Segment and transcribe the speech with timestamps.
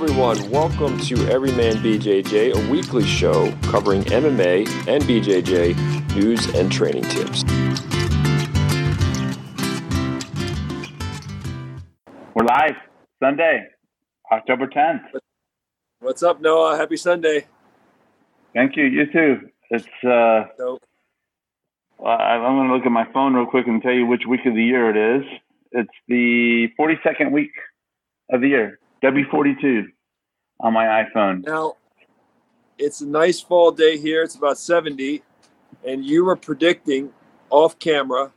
[0.00, 0.48] everyone.
[0.48, 7.42] Welcome to Everyman BJJ, a weekly show covering MMA and BJJ news and training tips.
[12.32, 12.76] We're live
[13.20, 13.66] Sunday,
[14.30, 15.02] October 10th.
[15.98, 16.76] What's up, Noah?
[16.76, 17.46] Happy Sunday.
[18.54, 18.84] Thank you.
[18.84, 19.48] You too.
[19.70, 20.78] It's uh, So,
[21.98, 24.22] well, I- I'm going to look at my phone real quick and tell you which
[24.28, 25.26] week of the year it is.
[25.72, 27.50] It's the 42nd week
[28.32, 29.84] of the year, W42
[30.60, 31.46] on my iPhone.
[31.46, 31.76] now
[32.78, 34.22] it's a nice fall day here.
[34.22, 35.22] It's about 70,
[35.84, 37.12] and you were predicting
[37.50, 38.32] off camera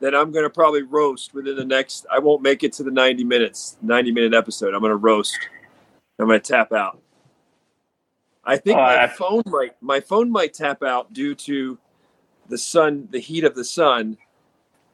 [0.00, 2.06] that I'm going to probably roast within the next.
[2.10, 4.72] I won't make it to the 90 minutes, 90 minute episode.
[4.74, 5.38] I'm going to roast.
[6.18, 7.00] I'm going to tap out.
[8.44, 11.78] I think Oh, my I- phone might my phone might tap out due to
[12.48, 14.16] the sun, the heat of the sun,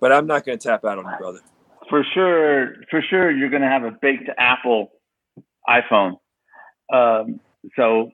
[0.01, 1.41] but I'm not going to tap out on you, brother.
[1.89, 4.93] For sure, for sure, you're going to have a baked apple
[5.69, 6.17] iPhone.
[6.93, 7.41] Um,
[7.77, 8.11] so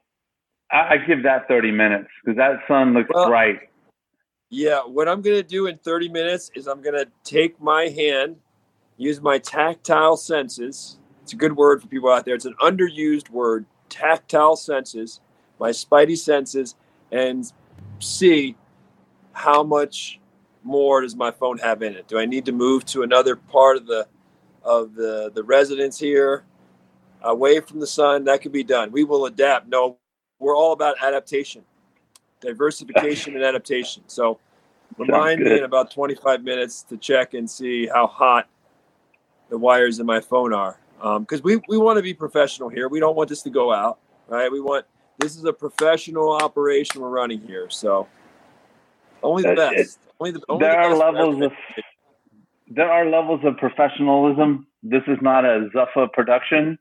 [0.71, 3.61] I, I give that 30 minutes because that sun looks Well- bright.
[4.51, 7.89] Yeah, what I'm going to do in 30 minutes is I'm going to take my
[7.89, 8.37] hand,
[8.97, 10.99] use my tactile senses.
[11.23, 12.37] It's a good word for people out there.
[12.37, 15.21] It's an underused word, tactile senses,
[15.59, 16.77] my spidey senses,
[17.11, 17.51] and
[17.99, 18.55] see
[19.33, 20.21] how much
[20.65, 22.09] more does my phone have in it.
[22.09, 24.09] Do I need to move to another part of the
[24.65, 26.45] of the the residence here,
[27.23, 28.25] away from the sun?
[28.25, 28.93] That could be done.
[28.93, 29.69] We will adapt.
[29.69, 29.99] No,
[30.41, 31.65] we're all about adaptation,
[32.41, 34.05] diversification, and adaptation.
[34.09, 34.41] So
[34.99, 38.49] remind me in about 25 minutes to check and see how hot
[39.51, 42.89] the wires in my phone are um, because we, we want to be professional here
[42.89, 44.87] we don't want this to go out right we want
[45.19, 48.09] this is a professional operation we're running here so
[49.23, 51.53] only the it- best only the, only there the are levels of
[52.69, 54.67] there are levels of professionalism.
[54.83, 56.79] This is not a Zuffa production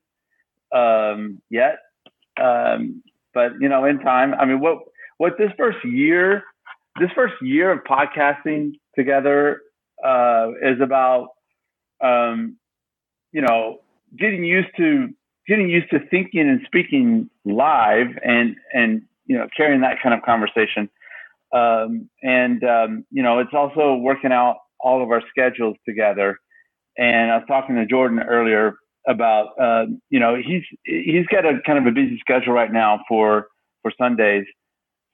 [0.74, 1.80] um, yet,
[2.42, 4.34] um, but you know, in time.
[4.34, 4.80] I mean, what
[5.18, 6.44] what this first year,
[7.00, 9.62] this first year of podcasting together
[10.04, 11.30] uh, is about,
[12.02, 12.58] um,
[13.32, 13.80] you know,
[14.18, 15.10] getting used to
[15.48, 20.24] getting used to thinking and speaking live and and you know carrying that kind of
[20.24, 20.90] conversation
[21.54, 26.40] um, and um, you know it's also working out all of our schedules together.
[26.98, 28.76] And I was talking to Jordan earlier
[29.08, 33.02] about uh, you know he's he's got a kind of a busy schedule right now
[33.08, 33.48] for
[33.82, 34.46] for Sundays.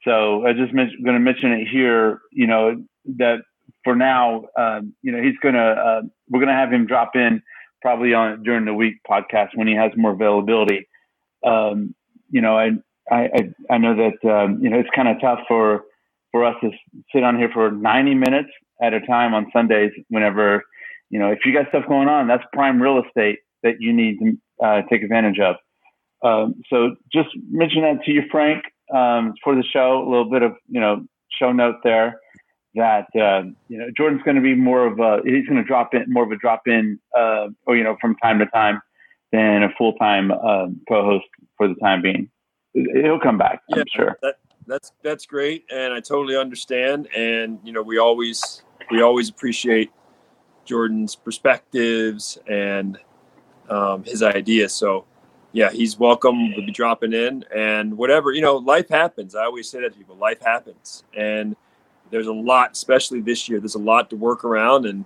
[0.03, 2.19] So I just going to mention it here.
[2.31, 2.83] You know
[3.17, 3.39] that
[3.83, 7.15] for now, um, you know he's going to uh, we're going to have him drop
[7.15, 7.41] in
[7.81, 10.87] probably on during the week podcast when he has more availability.
[11.45, 11.95] Um,
[12.29, 12.71] you know, I
[13.11, 15.83] I I- I know that um, you know it's kind of tough for
[16.31, 16.71] for us to
[17.13, 18.49] sit on here for 90 minutes
[18.81, 20.63] at a time on Sundays whenever,
[21.09, 24.19] you know, if you got stuff going on, that's prime real estate that you need
[24.19, 25.55] to uh, take advantage of.
[26.21, 28.63] Um, so just mention that to you, Frank,
[28.93, 32.19] um, for the show, a little bit of, you know, show note there
[32.75, 35.93] that, uh, you know, Jordan's going to be more of a, he's going to drop
[35.93, 38.81] in more of a drop in, uh, or, you know, from time to time
[39.31, 41.25] than a full-time um, co-host
[41.57, 42.29] for the time being.
[42.73, 44.17] He'll come back, I'm sure.
[44.21, 44.35] that
[44.69, 49.91] that's that's great and i totally understand and you know we always we always appreciate
[50.63, 52.99] jordan's perspectives and
[53.69, 55.05] um, his ideas so
[55.53, 59.33] yeah he's welcome to be dropping in and whatever you know life happens.
[59.35, 61.55] I always say that to people life happens and
[62.11, 65.05] there's a lot especially this year there's a lot to work around and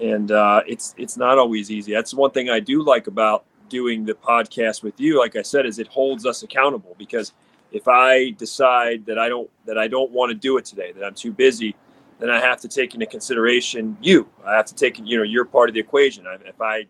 [0.00, 1.92] and uh, it's it's not always easy.
[1.92, 5.64] That's one thing i do like about doing the podcast with you like i said
[5.64, 7.32] is it holds us accountable because
[7.72, 11.04] if I decide that I don't that I don't want to do it today, that
[11.04, 11.76] I'm too busy,
[12.18, 14.28] then I have to take into consideration you.
[14.46, 16.26] I have to take you know you're part of the equation.
[16.26, 16.86] I, if I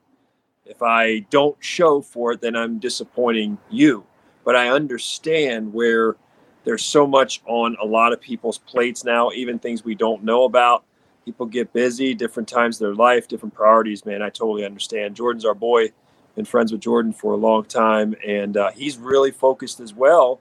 [0.66, 4.04] if I don't show for it, then I'm disappointing you.
[4.44, 6.16] But I understand where
[6.64, 10.44] there's so much on a lot of people's plates now, even things we don't know
[10.44, 10.84] about.
[11.24, 14.06] People get busy, different times of their life, different priorities.
[14.06, 15.16] Man, I totally understand.
[15.16, 15.92] Jordan's our boy.
[16.36, 20.40] Been friends with Jordan for a long time, and uh, he's really focused as well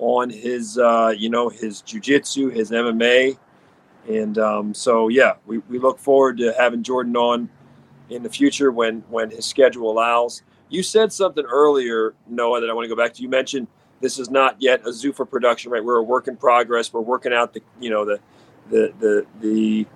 [0.00, 3.38] on his uh, you know his jujitsu, his MMA,
[4.08, 7.48] and um, so yeah, we, we look forward to having Jordan on
[8.08, 10.42] in the future when when his schedule allows.
[10.70, 13.22] You said something earlier, Noah, that I want to go back to.
[13.22, 13.66] You mentioned
[14.00, 15.84] this is not yet a Zuffa production, right?
[15.84, 16.92] We're a work in progress.
[16.92, 18.20] We're working out the you know the
[18.70, 19.86] the the the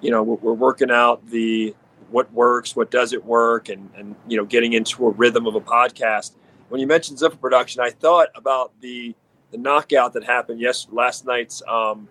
[0.00, 1.74] you know we're, working out the
[2.10, 5.60] what works, what doesn't work, and and you know getting into a rhythm of a
[5.60, 6.32] podcast.
[6.68, 9.14] When you mentioned Zuffa production, I thought about the
[9.52, 12.08] the knockout that happened yes last night's um,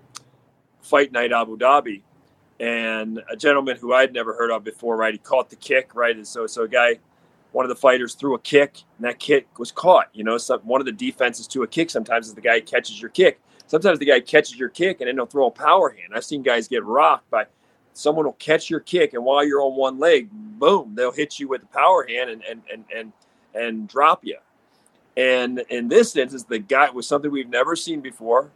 [0.81, 2.01] fight night Abu Dhabi,
[2.59, 4.95] and a gentleman who I'd never heard of before.
[4.95, 5.93] Right, he caught the kick.
[5.93, 6.99] Right, and so so a guy
[7.51, 10.09] one of the fighters threw a kick and that kick was caught.
[10.13, 13.09] You know, one of the defenses to a kick sometimes is the guy catches your
[13.09, 13.41] kick.
[13.67, 16.13] Sometimes the guy catches your kick and then he'll throw a power hand.
[16.15, 17.45] I've seen guys get rocked by
[17.93, 21.49] someone will catch your kick and while you're on one leg, boom, they'll hit you
[21.49, 23.13] with the power hand and and and and,
[23.53, 24.37] and drop you.
[25.17, 28.51] And in this instance, the guy was something we've never seen before.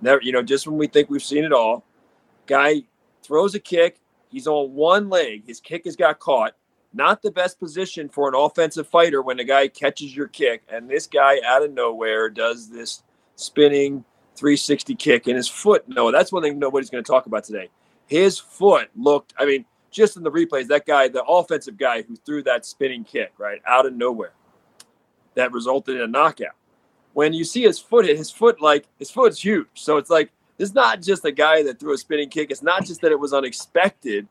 [0.00, 1.84] Never, you know, just when we think we've seen it all,
[2.46, 2.82] guy
[3.22, 3.98] throws a kick.
[4.30, 5.46] He's on one leg.
[5.46, 6.54] His kick has got caught.
[6.92, 10.62] Not the best position for an offensive fighter when the guy catches your kick.
[10.68, 13.02] And this guy out of nowhere does this
[13.34, 14.04] spinning
[14.36, 15.88] 360 kick in his foot.
[15.88, 17.68] No, that's one thing nobody's going to talk about today.
[18.06, 22.16] His foot looked, I mean, just in the replays, that guy, the offensive guy who
[22.16, 24.32] threw that spinning kick, right, out of nowhere,
[25.36, 26.54] that resulted in a knockout.
[27.12, 29.68] When you see his foot his foot, like, his foot's huge.
[29.74, 32.50] So it's like, it's not just a guy that threw a spinning kick.
[32.50, 34.26] It's not just that it was unexpected.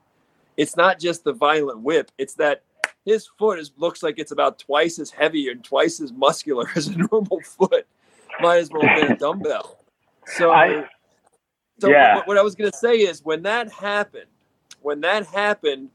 [0.58, 2.12] It's not just the violent whip.
[2.18, 2.64] It's that
[3.06, 6.88] his foot is, looks like it's about twice as heavy and twice as muscular as
[6.88, 7.88] a normal foot.
[8.42, 9.80] Might as well have been a dumbbell.
[10.26, 10.88] So, I,
[11.80, 12.16] so yeah.
[12.16, 14.26] what, what I was going to say is when that happened,
[14.82, 15.90] when that happened,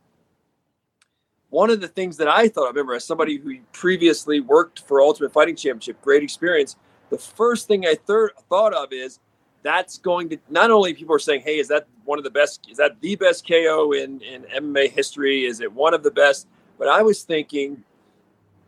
[1.50, 5.00] one of the things that I thought, I remember as somebody who previously worked for
[5.00, 6.76] Ultimate Fighting Championship, great experience.
[7.11, 9.19] The first thing I thir- thought of is
[9.62, 12.67] that's going to not only people are saying, "Hey, is that one of the best?
[12.70, 15.44] Is that the best KO in in MMA history?
[15.44, 16.47] Is it one of the best?"
[16.79, 17.85] But I was thinking,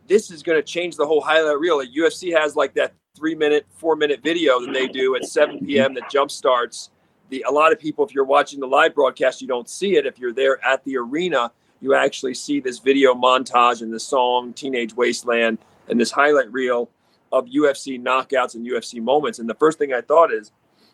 [0.07, 1.77] this is going to change the whole highlight reel.
[1.77, 5.65] Like UFC has like that three minute, four minute video that they do at 7
[5.65, 5.93] p.m.
[5.95, 6.91] that jump starts
[7.29, 7.45] the.
[7.47, 10.05] A lot of people, if you're watching the live broadcast, you don't see it.
[10.05, 11.51] If you're there at the arena,
[11.83, 15.57] you actually see this video montage and the song "Teenage Wasteland"
[15.89, 16.89] and this highlight reel
[17.31, 19.39] of UFC knockouts and UFC moments.
[19.39, 20.51] And the first thing I thought is,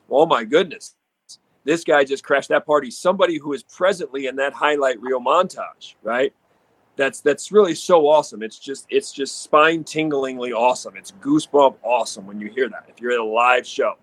[0.09, 0.95] oh my goodness,
[1.63, 2.89] this guy just crashed that party.
[2.89, 6.33] Somebody who is presently in that highlight reel montage, right?
[6.95, 8.41] That's that's really so awesome.
[8.41, 10.95] It's just it's just spine tinglingly awesome.
[10.97, 12.85] It's goosebump awesome when you hear that.
[12.87, 13.93] If you're at a live show,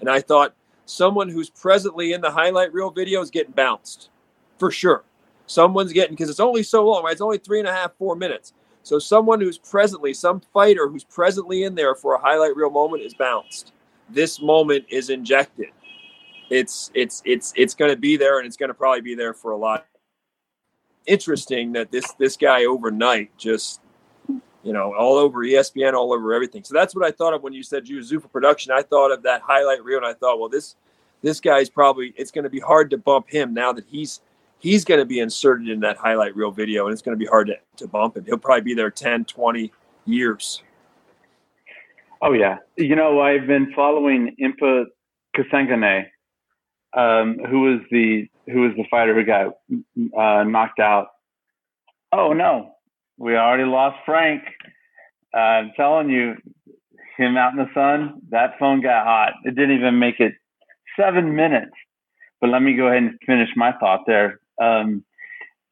[0.00, 0.54] and I thought
[0.84, 4.10] someone who's presently in the highlight reel video is getting bounced
[4.58, 5.04] for sure.
[5.46, 7.12] Someone's getting because it's only so long, right?
[7.12, 8.52] It's only three and a half, four minutes.
[8.82, 13.02] So someone who's presently, some fighter who's presently in there for a highlight reel moment
[13.02, 13.72] is bounced
[14.10, 15.68] this moment is injected.
[16.50, 19.32] It's it's it's it's going to be there, and it's going to probably be there
[19.34, 19.86] for a lot.
[21.06, 23.80] Interesting that this this guy overnight just
[24.62, 26.62] you know all over ESPN, all over everything.
[26.64, 28.72] So that's what I thought of when you said you Zuffa production.
[28.72, 30.76] I thought of that highlight reel, and I thought, well, this
[31.22, 34.20] this guy's probably it's going to be hard to bump him now that he's
[34.64, 37.26] he's going to be inserted in that highlight reel video, and it's going to be
[37.26, 38.24] hard to, to bump him.
[38.24, 39.70] He'll probably be there 10, 20
[40.06, 40.62] years.
[42.22, 44.86] Oh yeah, you know I've been following Impa
[45.36, 46.06] Kasanganay,
[46.96, 49.58] um, who was the who was the fighter who got
[50.18, 51.08] uh, knocked out.
[52.12, 52.76] Oh no,
[53.18, 54.42] we already lost Frank.
[55.34, 56.36] Uh, I'm telling you,
[57.18, 59.32] him out in the sun, that phone got hot.
[59.44, 60.32] It didn't even make it
[60.98, 61.72] seven minutes.
[62.40, 64.40] But let me go ahead and finish my thought there.
[64.60, 65.04] Um,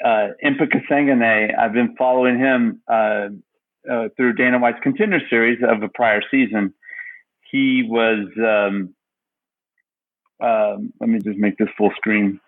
[0.04, 3.28] uh, I've been following him uh,
[3.90, 6.74] uh, through Dana White's contender series of a prior season,
[7.50, 8.26] he was.
[8.38, 8.94] Um,
[10.40, 12.40] um, let me just make this full screen.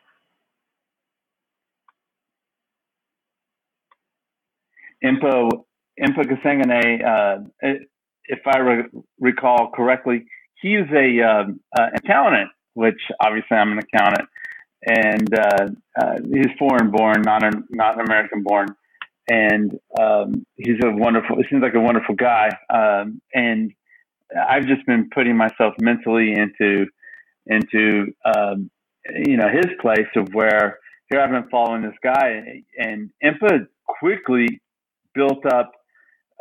[5.04, 5.50] Impa
[6.00, 7.44] Impa Kasanganay, uh,
[8.24, 8.84] if I re-
[9.20, 10.26] recall correctly,
[10.60, 14.28] he's a um, uh, accountant, which obviously I'm an accountant,
[14.86, 15.66] and uh,
[16.00, 18.68] uh, he's foreign born, not an not American born
[19.28, 21.38] and um, he's a wonderful.
[21.40, 22.50] It seems like a wonderful guy.
[22.68, 23.72] Um, and
[24.48, 26.86] I've just been putting myself mentally into
[27.46, 28.70] into um,
[29.26, 30.78] you know his place of where
[31.10, 34.60] here I've been following this guy, and Impa quickly
[35.14, 35.72] built up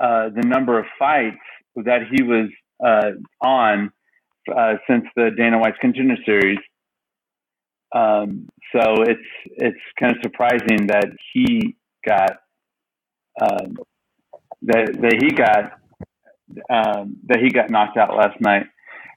[0.01, 1.37] uh, the number of fights
[1.75, 2.49] that he was
[2.85, 3.11] uh,
[3.45, 3.91] on
[4.53, 6.59] uh, since the Dana White's Contender Series.
[7.93, 12.37] Um, so it's it's kind of surprising that he got
[13.41, 13.77] um,
[14.63, 15.79] that that he got
[16.69, 18.65] um, that he got knocked out last night.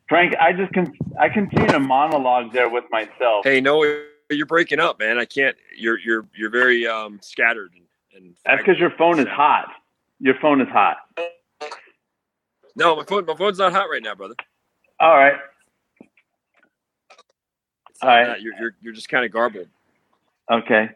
[0.08, 3.44] Frank, I just can I continue to monologue there with myself.
[3.44, 3.82] Hey, no,
[4.30, 5.18] you're breaking up, man.
[5.18, 5.56] I can't.
[5.76, 7.72] You're you're you're very um, scattered.
[7.74, 9.68] And, and That's because your phone is hot.
[10.20, 10.96] Your phone is hot.
[12.76, 14.34] No, my phone my phone's not hot right now, brother.
[15.00, 15.34] All right.
[18.06, 18.40] Right.
[18.40, 19.68] You're, you're you're just kind of garbled.
[20.50, 20.90] Okay.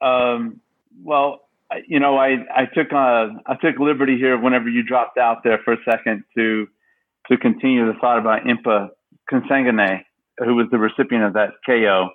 [0.00, 0.60] Um.
[1.02, 1.40] Well,
[1.86, 5.58] you know, I I took uh, I took liberty here whenever you dropped out there
[5.64, 6.66] for a second to
[7.28, 8.90] to continue the thought about Impa
[9.30, 10.02] Kasanganay,
[10.38, 12.10] who was the recipient of that KO.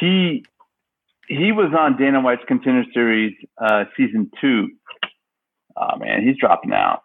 [0.00, 0.44] He
[1.28, 4.68] he was on Dana White's Contender Series uh, season two,
[5.78, 7.02] Oh man, he's dropping out.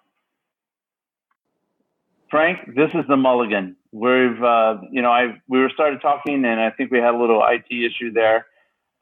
[2.33, 3.75] Frank, this is the mulligan.
[3.91, 7.17] We've, uh, you know, I we were started talking, and I think we had a
[7.17, 8.47] little IT issue there.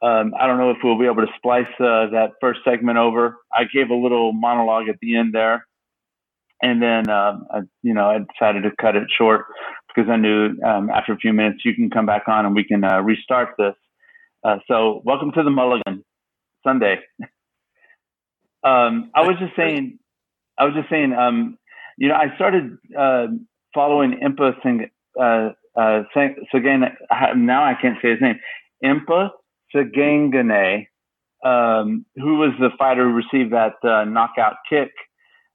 [0.01, 3.37] Um, I don't know if we'll be able to splice uh, that first segment over.
[3.49, 5.65] I gave a little monologue at the end there,
[6.61, 9.45] and then um, I, you know I decided to cut it short
[9.87, 12.65] because I knew um, after a few minutes you can come back on and we
[12.65, 13.75] can uh, restart this.
[14.43, 16.03] Uh, so welcome to the Mulligan
[16.67, 16.99] Sunday.
[18.63, 19.97] Um, I was just saying,
[20.55, 21.57] I was just saying, um,
[22.01, 23.27] you know, I started uh,
[23.75, 24.89] following Impa Sing,
[25.19, 26.01] uh, uh,
[27.35, 28.39] now I can't say his name,
[28.83, 29.29] Impa
[29.73, 30.87] Zingane,
[31.45, 34.89] um, who was the fighter who received that uh, knockout kick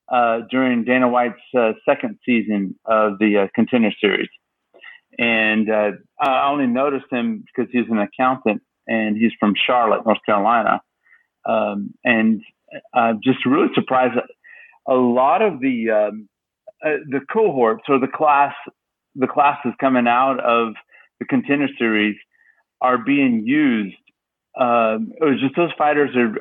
[0.08, 4.28] uh, during Dana White's uh, second season of the uh, Contender Series.
[5.18, 10.80] And I only noticed him because he's an accountant and he's from Charlotte, North Carolina.
[11.44, 12.40] Um, and
[13.24, 14.14] just really surprised
[14.88, 16.28] a lot of the um,
[16.86, 18.54] uh, the cohorts or the class
[19.14, 20.74] the classes coming out of
[21.18, 22.16] the contender series
[22.80, 23.96] are being used.
[24.58, 26.36] Um, it was just those fighters are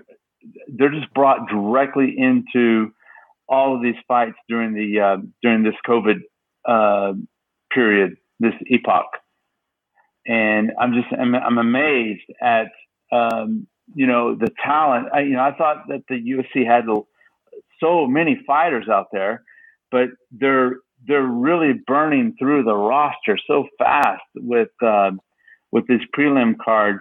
[0.67, 2.91] they're just brought directly into
[3.47, 6.21] all of these fights during the uh, during this COVID
[6.67, 7.13] uh,
[7.73, 9.07] period, this epoch,
[10.25, 12.67] and I'm just I'm, I'm amazed at
[13.11, 15.07] um, you know the talent.
[15.13, 16.85] I, you know, I thought that the UFC had
[17.81, 19.43] so many fighters out there,
[19.95, 25.11] but they're they're really burning through the roster so fast with uh,
[25.71, 26.99] with these prelim cards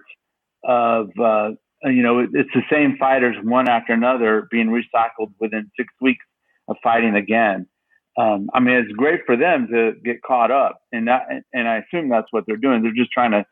[0.63, 1.51] of uh,
[1.83, 6.25] you know it's the same fighters one after another being recycled within six weeks
[6.69, 7.67] of fighting again.
[8.17, 11.23] Um, I mean, it's great for them to get caught up, and that,
[11.53, 12.81] and I assume that's what they're doing.
[12.81, 13.45] They're just trying to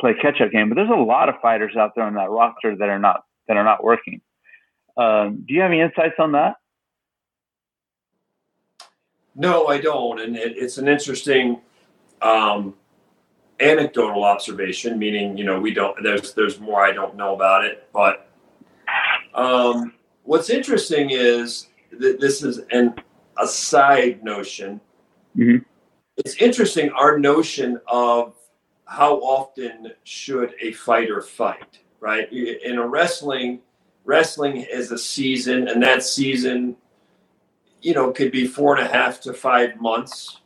[0.00, 0.68] play catch up game.
[0.68, 3.56] But there's a lot of fighters out there on that roster that are not that
[3.56, 4.20] are not working.
[4.96, 6.54] Um, do you have any insights on that?
[9.36, 11.60] No, I don't, and it, it's an interesting
[12.22, 12.74] um,
[13.60, 14.98] anecdotal observation.
[14.98, 15.96] Meaning, you know, we don't.
[16.02, 18.28] There's there's more I don't know about it, but
[19.34, 22.94] um, what's interesting is that this is an
[23.38, 24.80] a side notion.
[25.36, 25.64] Mm-hmm.
[26.16, 28.34] It's interesting our notion of
[28.86, 32.30] how often should a fighter fight, right?
[32.32, 33.60] In a wrestling,
[34.04, 36.76] wrestling is a season, and that season,
[37.84, 40.40] you know, it could be four and a half to five months.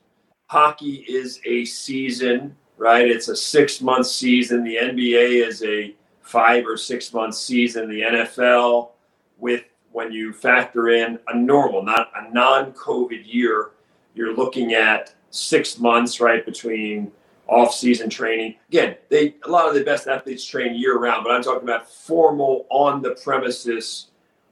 [0.47, 3.09] Hockey is a season, right?
[3.09, 4.65] It's a six month season.
[4.65, 7.89] The NBA is a five or six month season.
[7.89, 8.91] The NFL,
[9.39, 13.71] with when you factor in a normal, not a non COVID year,
[14.15, 17.13] you're looking at six months, right, between
[17.47, 18.57] off-season training.
[18.69, 22.67] Again, they a lot of the best athletes train year-round, but I'm talking about formal
[22.69, 24.09] on the premises,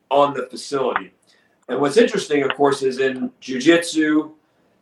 [0.09, 1.13] on the facility.
[1.69, 4.31] And what's interesting, of course, is in jiu-jitsu,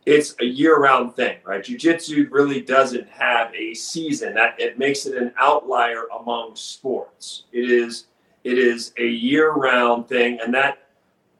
[0.05, 1.63] it's a year-round thing, right?
[1.63, 4.35] Jiu-jitsu really doesn't have a season.
[4.35, 7.45] That it makes it an outlier among sports.
[7.51, 8.05] It is
[8.43, 10.87] it is a year-round thing, and that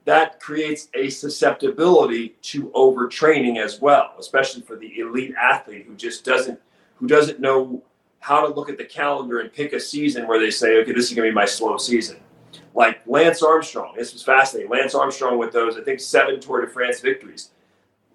[0.06, 6.26] that creates a susceptibility to overtraining as well, especially for the elite athlete who just
[6.26, 6.60] doesn't
[6.96, 7.84] who doesn't know
[8.20, 11.10] how to look at the calendar and pick a season where they say, okay, this
[11.10, 12.18] is going to be my slow season.
[12.76, 14.70] Like Lance Armstrong, this was fascinating.
[14.70, 17.52] Lance Armstrong with those, I think, seven Tour de France victories.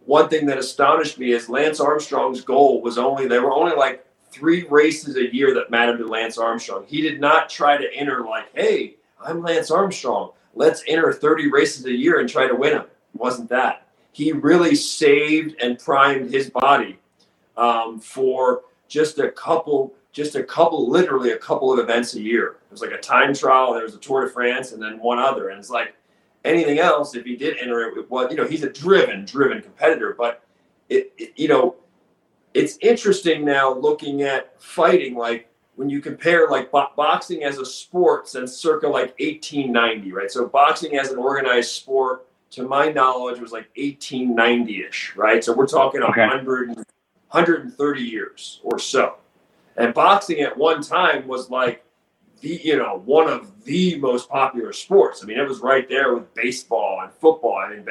[0.05, 4.07] One thing that astonished me is Lance Armstrong's goal was only there were only like
[4.31, 6.85] three races a year that mattered to Lance Armstrong.
[6.87, 10.33] He did not try to enter like, hey, I'm Lance Armstrong.
[10.55, 12.83] Let's enter 30 races a year and try to win them.
[12.83, 13.87] It wasn't that.
[14.13, 16.99] He really saved and primed his body
[17.57, 22.59] um, for just a couple, just a couple, literally a couple of events a year.
[22.71, 25.19] It was like a time trial, there was a Tour de France, and then one
[25.19, 25.51] other.
[25.51, 25.95] And it's like
[26.45, 30.15] anything else, if he did enter it, well, you know, he's a driven, driven competitor.
[30.17, 30.43] But
[30.89, 31.77] it, it you know,
[32.55, 37.65] it's interesting now looking at fighting like when you compare like bo- boxing as a
[37.65, 43.41] sport since circa like 1890 right so boxing as an organized sport to my knowledge
[43.41, 46.23] was like 1890ish right so we're talking okay.
[46.23, 46.85] 100
[47.31, 49.15] 130 years or so.
[49.81, 51.83] And boxing at one time was like
[52.43, 55.23] the, you know, one of the most popular sports.
[55.23, 57.57] I mean, it was right there with baseball and football.
[57.57, 57.87] I mean,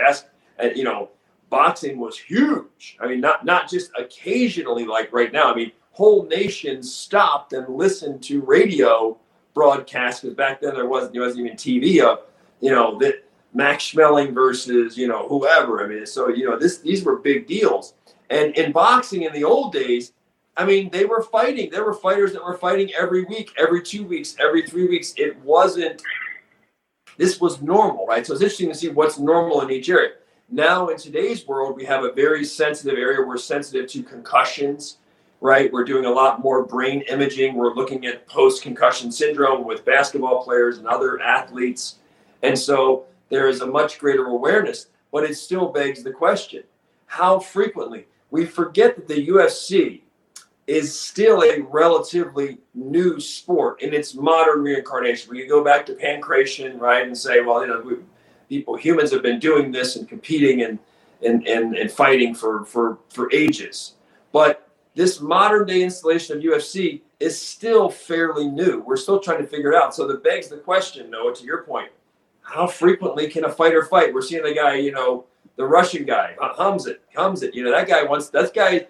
[0.60, 1.10] and, you know,
[1.50, 2.98] boxing was huge.
[3.00, 5.51] I mean, not, not just occasionally like right now.
[5.51, 9.17] I mean, whole nations stopped and listened to radio
[9.55, 12.19] broadcasts because back then there wasn't, there wasn't even TV of,
[12.62, 13.24] you know, that
[13.55, 15.84] Max Schmeling versus, you know, whoever.
[15.84, 17.96] I mean, so, you know, this, these were big deals.
[18.29, 20.13] And in boxing in the old days,
[20.59, 21.69] I mean, they were fighting.
[21.69, 25.13] There were fighters that were fighting every week, every two weeks, every three weeks.
[25.15, 26.01] It wasn't
[27.15, 28.27] this was normal, right?
[28.27, 30.15] So it's interesting to see what's normal in each area.
[30.49, 33.25] Now, in today's world, we have a very sensitive area.
[33.25, 34.97] We're sensitive to concussions,
[35.39, 35.71] right?
[35.71, 37.55] We're doing a lot more brain imaging.
[37.55, 41.99] We're looking at post concussion syndrome with basketball players and other athletes.
[42.43, 46.63] And so there is a much greater awareness, but it still begs the question
[47.05, 48.07] how frequently?
[48.29, 50.01] We forget that the UFC
[50.69, 55.31] is still a relatively new sport in its modern reincarnation.
[55.31, 57.95] We can go back to pankration, right, and say, well, you know, we,
[58.47, 60.77] people, humans have been doing this and competing and
[61.23, 63.95] and and, and fighting for for for ages.
[64.31, 68.83] But this modern day installation of UFC is still fairly new.
[68.85, 69.95] We're still trying to figure it out.
[69.95, 71.89] So that begs the question, Noah, to your point,
[72.41, 74.13] how frequently can a fighter fight?
[74.13, 77.55] We're seeing the guy, you know, the Russian guy, Khamzat, hums it.
[77.55, 78.88] You know, that guy wants that guy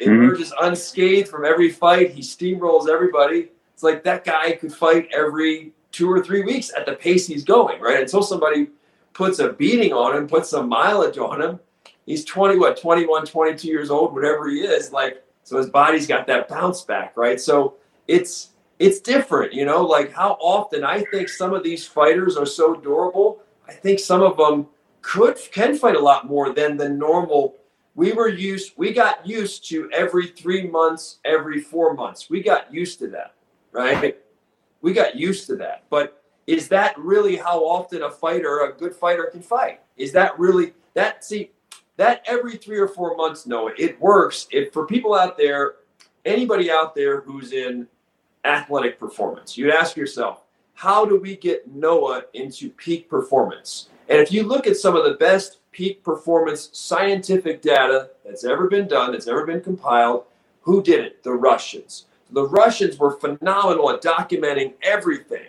[0.00, 0.10] Mm-hmm.
[0.10, 2.10] emerges unscathed from every fight.
[2.10, 3.48] He steamrolls everybody.
[3.72, 7.44] It's like that guy could fight every two or three weeks at the pace he's
[7.44, 8.00] going, right?
[8.00, 8.68] Until somebody
[9.14, 11.60] puts a beating on him, puts some mileage on him.
[12.04, 14.92] He's 20, what, 21, 22 years old, whatever he is.
[14.92, 17.40] Like, so his body's got that bounce back, right?
[17.40, 17.74] So
[18.06, 22.44] it's it's different, you know, like how often I think some of these fighters are
[22.44, 23.40] so durable.
[23.66, 24.66] I think some of them
[25.00, 27.54] could can fight a lot more than the normal
[27.96, 32.30] we were used we got used to every three months every four months.
[32.30, 33.32] We got used to that
[33.76, 34.16] right?
[34.80, 35.84] We got used to that.
[35.90, 39.80] But is that really how often a fighter a good fighter can fight?
[39.96, 41.50] Is that really that see
[41.96, 44.46] that every three or four months no it works.
[44.50, 45.76] If for people out there
[46.24, 47.86] anybody out there who's in
[48.44, 50.42] athletic performance you'd ask yourself
[50.74, 53.88] how do we get noah into peak performance?
[54.08, 58.66] And if you look at some of the best peak performance scientific data that's ever
[58.66, 60.24] been done, that's ever been compiled.
[60.62, 61.22] Who did it?
[61.22, 62.06] The Russians.
[62.30, 65.48] The Russians were phenomenal at documenting everything,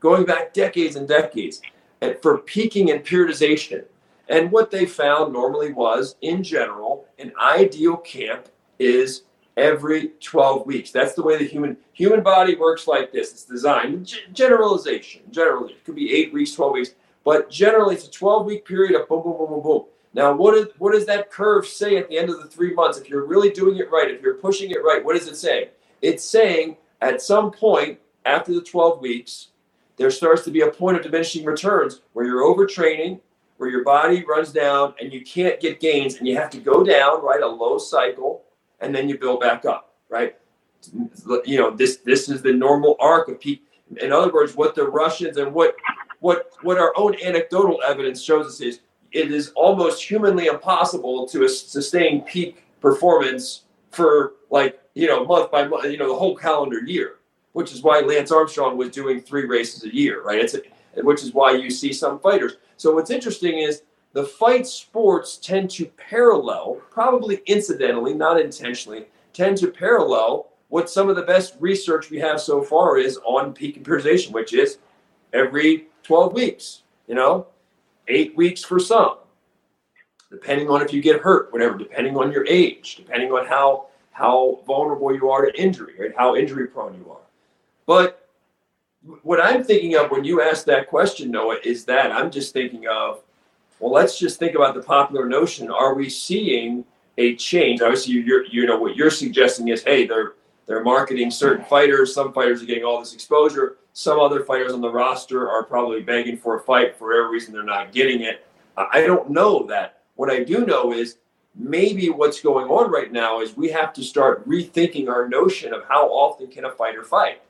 [0.00, 1.60] going back decades and decades,
[2.00, 3.84] and for peaking and periodization.
[4.30, 9.24] And what they found normally was, in general, an ideal camp is
[9.58, 10.90] every 12 weeks.
[10.90, 13.32] That's the way the human human body works like this.
[13.32, 15.20] It's designed generalization.
[15.30, 16.94] Generally, it could be eight weeks, 12 weeks.
[17.24, 19.84] But generally, it's a 12 week period of boom, boom, boom, boom, boom.
[20.12, 22.98] Now, what, is, what does that curve say at the end of the three months?
[22.98, 25.70] If you're really doing it right, if you're pushing it right, what does it say?
[26.02, 29.48] It's saying at some point after the 12 weeks,
[29.96, 33.20] there starts to be a point of diminishing returns where you're overtraining,
[33.56, 36.84] where your body runs down and you can't get gains and you have to go
[36.84, 37.42] down, right?
[37.42, 38.42] A low cycle,
[38.80, 40.36] and then you build back up, right?
[41.44, 43.62] You know, this this is the normal arc of peak.
[44.00, 45.76] In other words, what the Russians and what
[46.24, 48.80] what what our own anecdotal evidence shows us is
[49.12, 55.68] it is almost humanly impossible to sustain peak performance for like you know month by
[55.68, 57.16] month you know the whole calendar year
[57.52, 60.38] which is why lance armstrong was doing three races a year right?
[60.38, 60.62] It's a,
[61.02, 62.56] which is why you see some fighters.
[62.78, 63.82] So what's interesting is
[64.14, 71.10] the fight sports tend to parallel probably incidentally not intentionally tend to parallel what some
[71.10, 74.78] of the best research we have so far is on peak and periodization which is
[75.34, 77.46] every 12 weeks, you know,
[78.08, 79.16] eight weeks for some,
[80.30, 84.60] depending on if you get hurt, whatever, depending on your age, depending on how how
[84.64, 86.12] vulnerable you are to injury, right?
[86.16, 87.18] How injury prone you are.
[87.84, 88.28] But
[89.22, 92.86] what I'm thinking of when you ask that question, Noah, is that I'm just thinking
[92.86, 93.22] of,
[93.80, 95.68] well, let's just think about the popular notion.
[95.68, 96.84] Are we seeing
[97.18, 97.82] a change?
[97.82, 100.34] Obviously, you're, you know, what you're suggesting is, hey, they're
[100.66, 102.14] they're marketing certain fighters.
[102.14, 103.76] Some fighters are getting all this exposure.
[103.96, 107.52] Some other fighters on the roster are probably begging for a fight for every reason
[107.54, 108.44] they're not getting it.
[108.76, 110.02] I don't know that.
[110.16, 111.18] What I do know is
[111.54, 115.84] maybe what's going on right now is we have to start rethinking our notion of
[115.84, 117.40] how often can a fighter fight,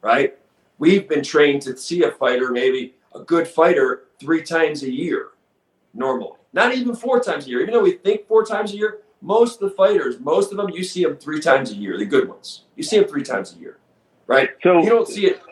[0.00, 0.38] right?
[0.78, 5.32] We've been trained to see a fighter, maybe a good fighter, three times a year
[5.92, 6.38] normally.
[6.54, 7.60] Not even four times a year.
[7.60, 10.70] Even though we think four times a year, most of the fighters, most of them,
[10.70, 12.62] you see them three times a year, the good ones.
[12.74, 13.76] You see them three times a year,
[14.26, 14.50] right?
[14.62, 15.42] So you don't see it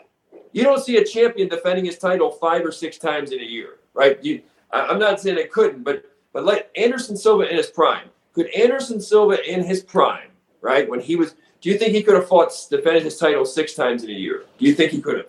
[0.53, 3.79] you don't see a champion defending his title five or six times in a year,
[3.93, 4.23] right?
[4.23, 8.09] You, I, am not saying it couldn't, but but like Anderson Silva in his prime,
[8.33, 10.29] could Anderson Silva in his prime,
[10.61, 13.73] right, when he was, do you think he could have fought defended his title six
[13.73, 14.45] times in a year?
[14.57, 15.27] Do you think he could have?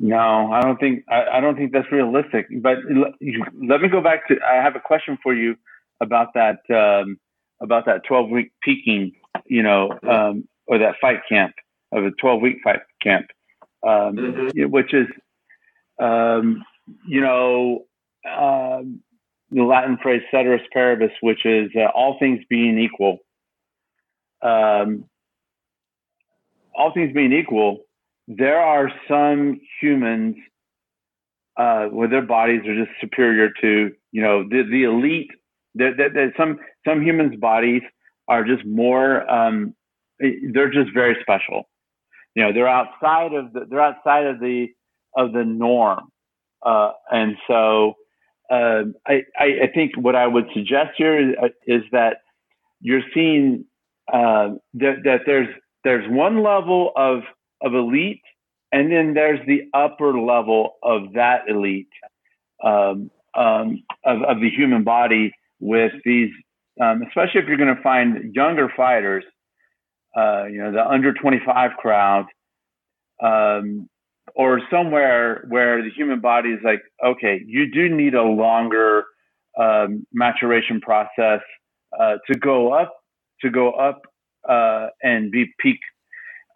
[0.00, 2.46] No, I don't think I, I don't think that's realistic.
[2.60, 4.36] But let me go back to.
[4.46, 5.56] I have a question for you
[6.00, 7.18] about that um,
[7.60, 9.12] about that 12 week peaking,
[9.46, 11.54] you know, um, or that fight camp
[11.92, 13.26] of a 12 week fight camp
[13.86, 14.70] um, mm-hmm.
[14.70, 15.06] which is,
[16.00, 16.62] um,
[17.06, 17.84] you know,
[18.28, 19.00] um,
[19.50, 23.18] the Latin phrase ceteris paribus, which is uh, all things being equal.
[24.42, 25.04] Um,
[26.74, 27.84] all things being equal,
[28.26, 30.36] there are some humans
[31.56, 35.30] uh, where their bodies are just superior to you know the the elite.
[35.76, 37.82] That that some some humans' bodies
[38.28, 39.28] are just more.
[39.30, 39.74] Um,
[40.18, 41.68] they're just very special.
[42.34, 44.68] You know, they're outside of the they're outside of the
[45.16, 46.08] of the norm,
[46.64, 47.94] uh, and so
[48.50, 52.18] uh, I, I think what I would suggest here is, uh, is that
[52.80, 53.64] you're seeing
[54.12, 55.48] uh, that that there's
[55.84, 57.20] there's one level of
[57.62, 58.20] of elite
[58.74, 61.86] and then there's the upper level of that elite
[62.64, 66.30] um, um, of, of, the human body with these,
[66.80, 69.24] um, especially if you're going to find younger fighters,
[70.16, 72.26] uh, you know, the under 25 crowd,
[73.22, 73.88] um,
[74.34, 79.04] or somewhere where the human body is like, okay, you do need a longer
[79.58, 81.40] um, maturation process
[81.98, 82.94] uh, to go up,
[83.40, 84.02] to go up
[84.48, 85.78] uh, and be peak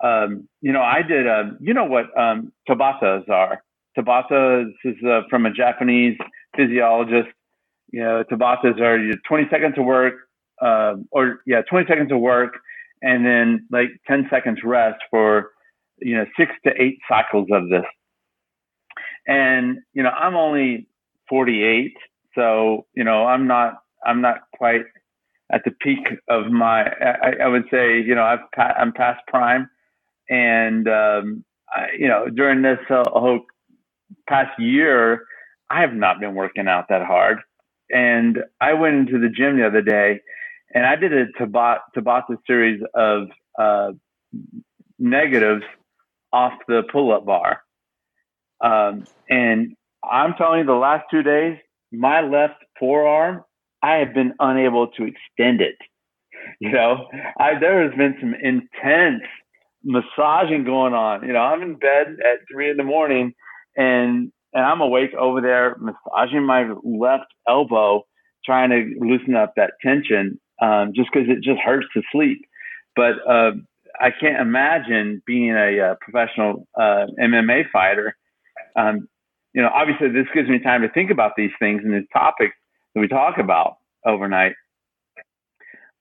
[0.03, 3.63] um, you know, I did, uh, you know what um, Tabatas are?
[3.97, 6.17] Tabatas is uh, from a Japanese
[6.57, 7.29] physiologist.
[7.91, 10.15] You know, Tabatas are 20 seconds of work,
[10.63, 12.59] uh, or yeah, 20 seconds of work,
[13.03, 15.51] and then like 10 seconds rest for,
[15.99, 17.85] you know, six to eight cycles of this.
[19.27, 20.89] And, you know, I'm only
[21.29, 21.93] 48,
[22.35, 24.83] so, you know, I'm not, I'm not quite
[25.53, 29.69] at the peak of my, I, I would say, you know, I've, I'm past prime
[30.29, 33.41] and um, I, you know, during this uh, whole
[34.29, 35.25] past year,
[35.71, 37.39] I have not been working out that hard.
[37.91, 40.21] And I went into the gym the other day,
[40.75, 43.29] and I did a Tabata, Tabata series of
[43.59, 43.93] uh,
[44.99, 45.65] negatives
[46.33, 47.63] off the pull-up bar.
[48.61, 51.59] Um, and I'm telling you, the last two days,
[51.93, 53.45] my left forearm,
[53.83, 55.77] I have been unable to extend it.
[56.61, 59.23] You know, I, there has been some intense
[59.85, 61.27] massaging going on.
[61.27, 63.35] You know, I'm in bed at three in the morning
[63.77, 68.05] and and I'm awake over there massaging my left elbow,
[68.45, 72.45] trying to loosen up that tension, um, just because it just hurts to sleep.
[72.97, 73.53] But uh,
[74.01, 78.17] I can't imagine being a, a uh, professional uh, MMA fighter.
[78.77, 79.09] Um,
[79.55, 82.55] you know, obviously, this gives me time to think about these things and these topics
[82.95, 84.53] that we talk about overnight.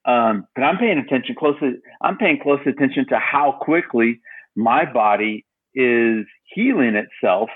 [0.04, 1.74] Um, but I'm paying attention closely.
[2.00, 4.20] I'm paying close attention to how quickly
[4.56, 5.44] my body
[5.74, 7.50] is healing itself.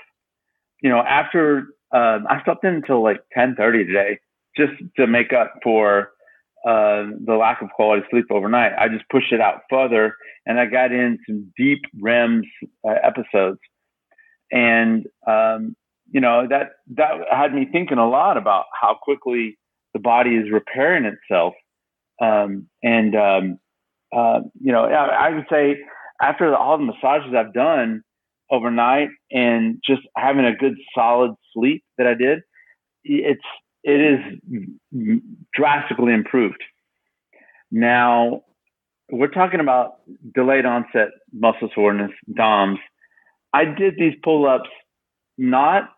[0.81, 4.19] You know, after um, I slept in until like 10:30 today,
[4.57, 6.11] just to make up for
[6.67, 8.71] uh, the lack of quality sleep overnight.
[8.77, 12.43] I just pushed it out further, and I got in some deep REM
[12.87, 13.59] uh, episodes,
[14.51, 15.75] and um,
[16.11, 19.57] you know that that had me thinking a lot about how quickly
[19.93, 21.53] the body is repairing itself
[22.21, 23.59] um, and um,
[24.15, 25.77] uh, you know, I, I would say
[26.21, 28.03] after all the massages I've done
[28.51, 32.39] overnight and just having a good solid sleep that I did,
[33.03, 33.41] it's
[33.83, 35.19] it is
[35.53, 36.61] drastically improved.
[37.71, 38.43] Now
[39.11, 39.95] we're talking about
[40.33, 42.79] delayed onset muscle soreness, DOMS.
[43.53, 44.69] I did these pull ups
[45.37, 45.89] not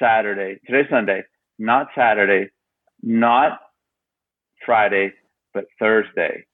[0.00, 1.22] Saturday, today's Sunday,
[1.58, 2.50] not Saturday,
[3.02, 3.60] not
[4.64, 5.12] Friday,
[5.52, 6.44] but Thursday.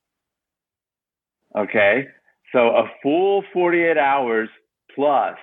[1.56, 2.06] Okay.
[2.52, 4.48] So a full 48 hours
[4.94, 5.36] plus.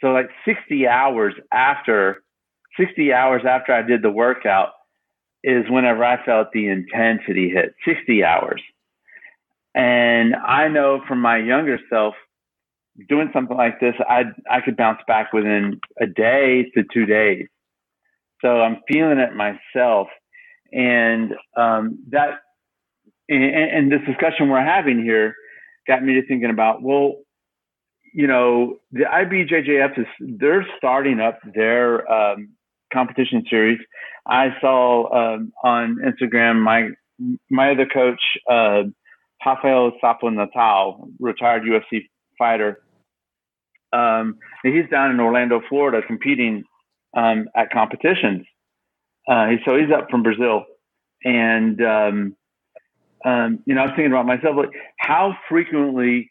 [0.00, 2.23] So like 60 hours after,
[2.78, 4.70] 60 hours after I did the workout
[5.42, 8.62] is whenever I felt the intensity hit 60 hours.
[9.74, 12.14] And I know from my younger self,
[13.08, 17.46] doing something like this, I I could bounce back within a day to two days.
[18.40, 20.08] So I'm feeling it myself,
[20.72, 22.40] and um, that
[23.28, 25.34] and, and this discussion we're having here
[25.86, 27.16] got me to thinking about, well,
[28.12, 32.50] you know, the IBJJF is they're starting up their um,
[32.94, 33.78] competition series.
[34.26, 36.90] I saw um, on Instagram my
[37.50, 38.84] my other coach, uh,
[39.44, 42.06] Rafael Sapo Natal, retired UFC
[42.38, 42.82] fighter.
[43.92, 46.64] Um, he's down in Orlando, Florida, competing
[47.16, 48.46] um, at competitions.
[49.28, 50.64] Uh, so he's up from Brazil,
[51.24, 52.36] and um,
[53.24, 56.30] um, you know, I was thinking about myself, like how frequently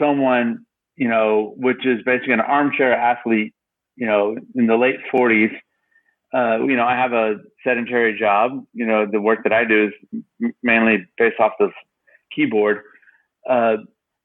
[0.00, 3.54] someone, you know, which is basically an armchair athlete,
[3.96, 5.52] you know, in the late 40s,
[6.32, 8.64] uh, you know, I have a sedentary job.
[8.72, 11.70] You know, the work that I do is mainly based off the
[12.34, 12.82] keyboard.
[13.48, 13.76] Uh,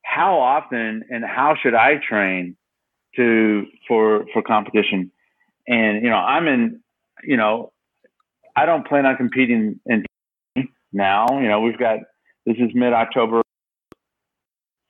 [0.03, 2.55] how often and how should I train
[3.15, 5.11] to for for competition?
[5.67, 6.81] And you know, I'm in.
[7.23, 7.71] You know,
[8.55, 10.03] I don't plan on competing in
[10.93, 11.39] now.
[11.39, 11.99] You know, we've got
[12.45, 13.41] this is mid October,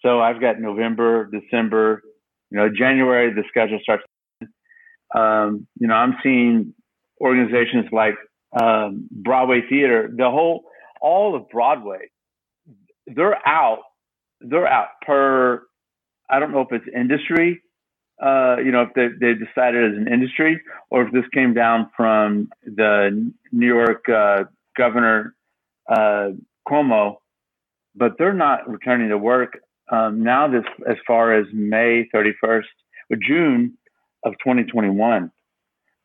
[0.02, 2.02] so I've got November, December,
[2.52, 4.04] you know, January the schedule starts.
[5.16, 6.74] Um, you know, I'm seeing
[7.22, 8.16] organizations like
[8.60, 10.66] um, Broadway Theater, the whole,
[11.02, 12.10] all of Broadway,
[13.08, 13.80] they're out,
[14.42, 15.64] they're out per,
[16.30, 17.62] I don't know if it's industry,
[18.22, 21.90] uh, you know, if they, they decided as an industry or if this came down
[21.96, 24.46] from the New York uh,
[24.78, 25.36] governor,
[25.90, 26.30] uh,
[26.68, 27.18] Cuomo,
[27.96, 29.60] but they're not returning to work
[29.92, 32.64] um, now this as far as May 31st
[33.12, 33.78] or June
[34.24, 35.32] of 2021.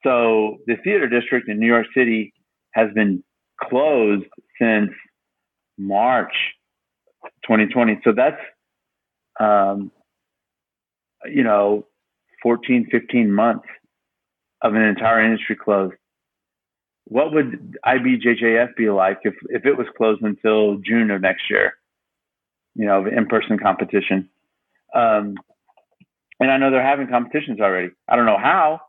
[0.03, 2.33] So the theater district in New York City
[2.73, 3.23] has been
[3.63, 4.25] closed
[4.61, 4.91] since
[5.79, 6.33] March
[7.45, 8.01] 2020.
[8.05, 8.41] So that's,
[9.39, 9.91] um,
[11.27, 11.87] you know,
[12.43, 13.67] 14, 15 months
[14.63, 15.95] of an entire industry closed.
[17.05, 21.75] What would IBJJF be like if, if it was closed until June of next year?
[22.75, 24.29] You know, in-person competition.
[24.95, 25.35] Um,
[26.39, 27.91] and I know they're having competitions already.
[28.09, 28.81] I don't know how.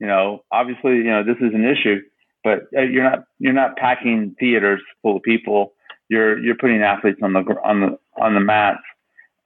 [0.00, 2.00] You know, obviously, you know this is an issue,
[2.44, 5.72] but uh, you're not you're not packing theaters full of people.
[6.08, 8.82] You're you're putting athletes on the on the on the mats.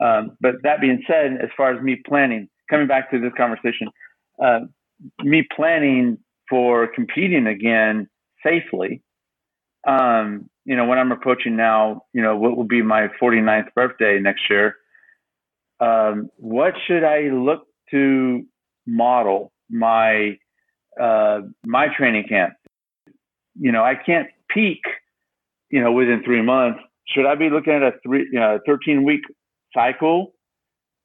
[0.01, 3.89] Um, but that being said, as far as me planning, coming back to this conversation,
[4.43, 4.61] uh,
[5.23, 8.09] me planning for competing again
[8.45, 9.03] safely.
[9.87, 14.19] Um, you know, when I'm approaching now, you know, what will be my 49th birthday
[14.21, 14.77] next year?
[15.81, 18.45] Um, what should I look to
[18.87, 20.39] model my
[21.01, 22.55] uh, my training camp?
[23.59, 24.81] You know, I can't peak,
[25.71, 26.81] you know, within three months.
[27.07, 29.23] Should I be looking at a three, you know, 13 week
[29.75, 30.35] cycle?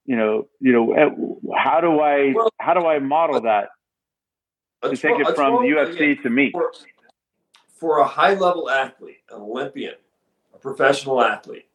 [0.06, 3.69] You know, you know, how do I well, how do I model that
[4.84, 6.52] to take it from UFC to me?
[6.52, 6.71] For,
[7.78, 9.95] for a high level athlete, an Olympian,
[10.54, 11.67] a professional athlete,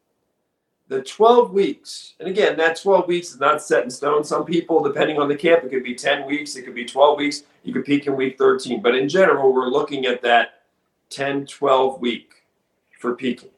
[0.89, 4.23] the 12 weeks, and again, that 12 weeks is not set in stone.
[4.23, 7.17] Some people, depending on the camp, it could be 10 weeks, it could be 12
[7.17, 8.81] weeks, you could peak in week 13.
[8.81, 10.63] But in general, we're looking at that
[11.09, 12.43] 10, 12 week
[12.99, 13.49] for peaking.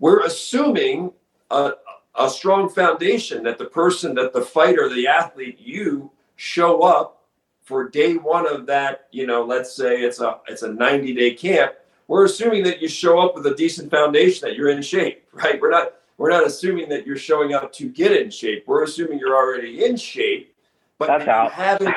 [0.00, 1.12] We're assuming
[1.50, 1.72] a,
[2.18, 7.22] a strong foundation that the person, that the fighter, the athlete, you show up
[7.62, 11.34] for day one of that, you know, let's say it's a it's a 90 day
[11.34, 11.74] camp.
[12.06, 15.60] We're assuming that you show up with a decent foundation, that you're in shape, right?
[15.60, 18.64] We're not we're not assuming that you're showing up to get in shape.
[18.66, 20.54] We're assuming you're already in shape,
[20.98, 21.52] but That's you out.
[21.52, 21.94] haven't.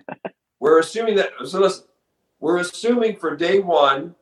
[0.60, 1.32] we're assuming that.
[1.44, 1.84] So listen,
[2.40, 4.14] we're assuming for day one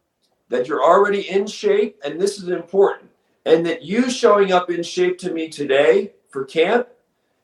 [0.48, 3.10] that you're already in shape, and this is important,
[3.44, 6.88] and that you showing up in shape to me today for camp,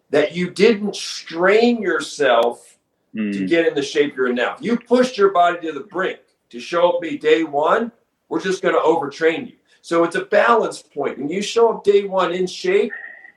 [0.08, 2.78] that you didn't strain yourself
[3.14, 3.32] mm.
[3.32, 4.56] to get in the shape you're in now.
[4.58, 7.92] You pushed your body to the brink to show up me day one.
[8.28, 9.56] We're just going to overtrain you.
[9.82, 11.18] So it's a balance point.
[11.18, 12.92] When you show up day one in shape,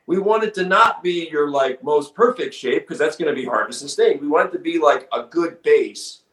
[0.06, 3.42] we want it to not be your like most perfect shape because that's going to
[3.42, 4.20] be hard to sustain.
[4.20, 6.24] We want it to be like a good base,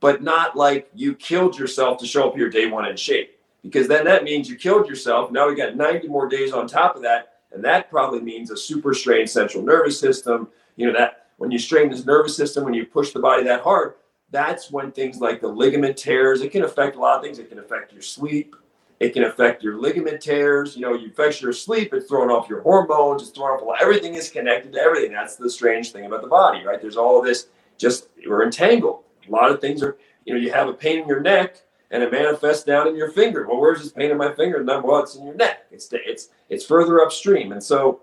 [0.00, 3.38] but not like you killed yourself to show up your day one in shape.
[3.62, 5.30] Because then that means you killed yourself.
[5.30, 7.34] Now we got 90 more days on top of that.
[7.52, 10.48] And that probably means a super strained central nervous system.
[10.76, 13.62] You know, that when you strain this nervous system, when you push the body that
[13.62, 13.94] hard,
[14.30, 17.38] that's when things like the ligament tears, it can affect a lot of things.
[17.38, 18.56] It can affect your sleep.
[19.00, 20.76] It can affect your ligament tears.
[20.76, 21.94] You know, you affect your sleep.
[21.94, 23.22] It's throwing off your hormones.
[23.22, 23.78] It's throwing off.
[23.80, 25.12] Everything is connected to everything.
[25.12, 26.80] That's the strange thing about the body, right?
[26.80, 27.48] There's all of this.
[27.78, 29.04] Just we're entangled.
[29.26, 29.96] A lot of things are.
[30.26, 33.10] You know, you have a pain in your neck and it manifests down in your
[33.10, 33.46] finger.
[33.48, 34.62] Well, where's this pain in my finger?
[34.62, 35.66] No, well, it's in your neck.
[35.70, 38.02] It's it's it's further upstream, and so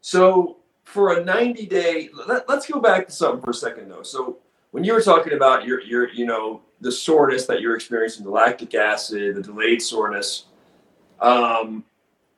[0.00, 2.10] so for a 90 day.
[2.26, 4.02] Let, let's go back to something for a second though.
[4.02, 4.38] So
[4.70, 8.30] when you were talking about your your you know the soreness that you're experiencing, the
[8.30, 10.46] lactic acid, the delayed soreness,
[11.20, 11.84] um,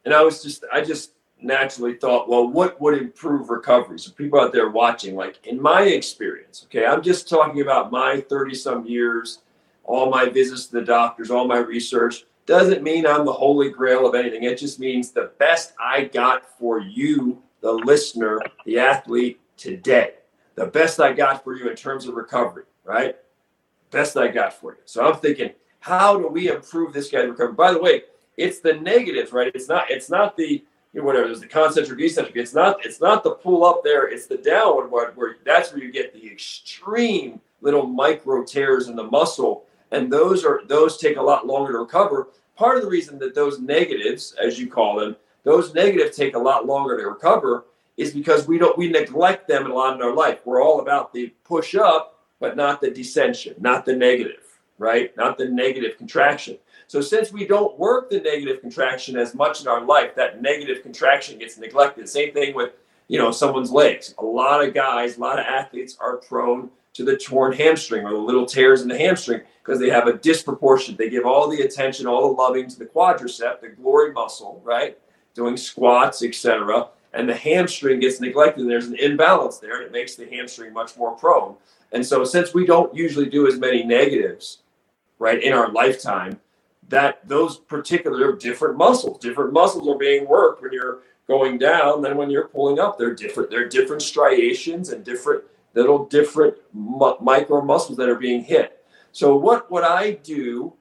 [0.04, 3.98] and I was just I just naturally thought, well, what would improve recovery?
[3.98, 8.20] So people out there watching, like in my experience, okay, I'm just talking about my
[8.28, 9.40] 30 some years,
[9.82, 12.24] all my visits to the doctors, all my research.
[12.46, 14.42] Doesn't mean I'm the holy grail of anything.
[14.44, 20.14] It just means the best I got for you, the listener, the athlete today
[20.54, 23.16] the best I got for you in terms of recovery, right?
[23.94, 24.78] Best I got for you.
[24.86, 27.54] So I'm thinking, how do we improve this guy's recovery?
[27.54, 28.02] By the way,
[28.36, 29.52] it's the negatives, right?
[29.54, 29.88] It's not.
[29.88, 31.26] It's not the you know, whatever.
[31.26, 32.34] There's the concentric, eccentric.
[32.34, 32.84] It's not.
[32.84, 34.08] It's not the pull up there.
[34.08, 38.96] It's the downward one where that's where you get the extreme little micro tears in
[38.96, 42.28] the muscle, and those are those take a lot longer to recover.
[42.56, 46.38] Part of the reason that those negatives, as you call them, those negatives take a
[46.38, 50.14] lot longer to recover is because we don't we neglect them a lot in our
[50.14, 50.40] life.
[50.44, 52.13] We're all about the push up,
[52.44, 54.42] but not the descension, not the negative,
[54.76, 55.16] right?
[55.16, 56.58] Not the negative contraction.
[56.88, 60.82] So since we don't work the negative contraction as much in our life, that negative
[60.82, 62.06] contraction gets neglected.
[62.06, 62.72] Same thing with
[63.08, 64.14] you know, someone's legs.
[64.18, 68.12] A lot of guys, a lot of athletes are prone to the torn hamstring or
[68.12, 70.96] the little tears in the hamstring because they have a disproportion.
[70.96, 74.98] They give all the attention, all the loving to the quadricep, the glory muscle, right?
[75.34, 76.88] Doing squats, etc.
[77.12, 78.62] And the hamstring gets neglected.
[78.62, 81.56] And there's an imbalance there, and it makes the hamstring much more prone.
[81.94, 84.58] And so, since we don't usually do as many negatives,
[85.20, 86.40] right, in our lifetime,
[86.88, 92.16] that those particular different muscles, different muscles are being worked when you're going down than
[92.16, 92.98] when you're pulling up.
[92.98, 93.48] They're different.
[93.48, 98.84] They're different striations and different little different mu- micro muscles that are being hit.
[99.12, 100.72] So what would I do?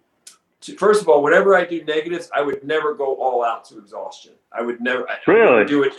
[0.61, 3.77] To, first of all, whenever I do negatives, I would never go all out to
[3.77, 4.33] exhaustion.
[4.51, 5.93] I would never really do it.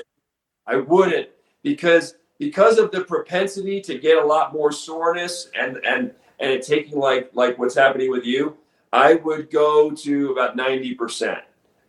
[0.66, 1.28] I wouldn't
[1.62, 6.62] because because of the propensity to get a lot more soreness and and and it
[6.62, 8.56] taking like like what's happening with you.
[8.92, 11.40] I would go to about ninety percent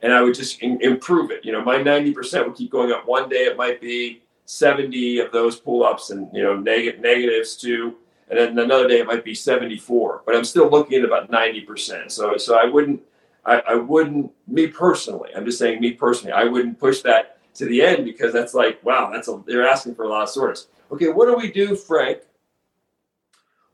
[0.06, 1.44] and I would just in, improve it.
[1.44, 3.08] You know, my 90% would keep going up.
[3.08, 7.56] One day it might be 70 of those pull ups and, you know, neg- negatives
[7.56, 7.96] too.
[8.30, 12.12] And then another day it might be 74, but I'm still looking at about 90%.
[12.12, 13.02] So, so I wouldn't,
[13.46, 17.66] I, I wouldn't, me personally, I'm just saying me personally, I wouldn't push that to
[17.66, 20.68] the end because that's like, wow, that's a, they're asking for a lot of soreness.
[20.92, 21.10] Okay.
[21.10, 22.20] What do we do, Frank?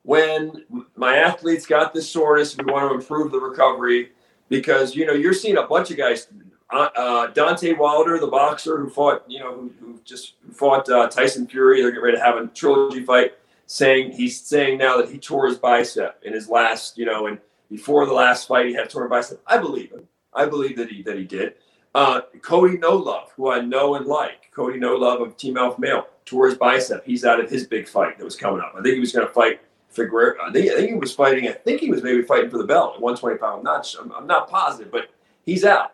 [0.03, 0.65] When
[0.95, 4.11] my athletes got this soreness, we want to improve the recovery
[4.49, 6.27] because you know you're seeing a bunch of guys.
[6.71, 11.09] Uh, uh, Deontay Wilder, the boxer who fought, you know, who, who just fought uh,
[11.09, 11.81] Tyson Fury.
[11.81, 13.33] They're getting ready to have a trilogy fight.
[13.67, 17.39] Saying he's saying now that he tore his bicep in his last, you know, and
[17.69, 19.41] before the last fight he had torn bicep.
[19.47, 20.07] I believe him.
[20.33, 21.55] I believe that he that he did.
[21.93, 25.80] Uh, Cody No Love, who I know and like, Cody No Love of Team Alpha
[25.80, 27.06] Male, tore his bicep.
[27.06, 28.73] He's out of his big fight that was coming up.
[28.77, 30.36] I think he was going to fight Figueroa.
[30.41, 31.47] I think, I think he was fighting.
[31.47, 33.58] I think he was maybe fighting for the belt at 125.
[33.60, 33.93] I'm not.
[33.99, 35.10] I'm, I'm not positive, but
[35.45, 35.93] he's out.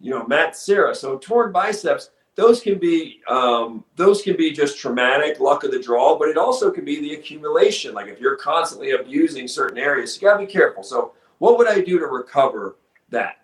[0.00, 0.94] You know, Matt Serra.
[0.94, 2.10] So torn biceps.
[2.34, 6.38] Those can be um, those can be just traumatic, luck of the draw, but it
[6.38, 7.92] also can be the accumulation.
[7.92, 10.82] Like if you're constantly abusing certain areas, you gotta be careful.
[10.82, 12.76] So what would I do to recover
[13.10, 13.41] that?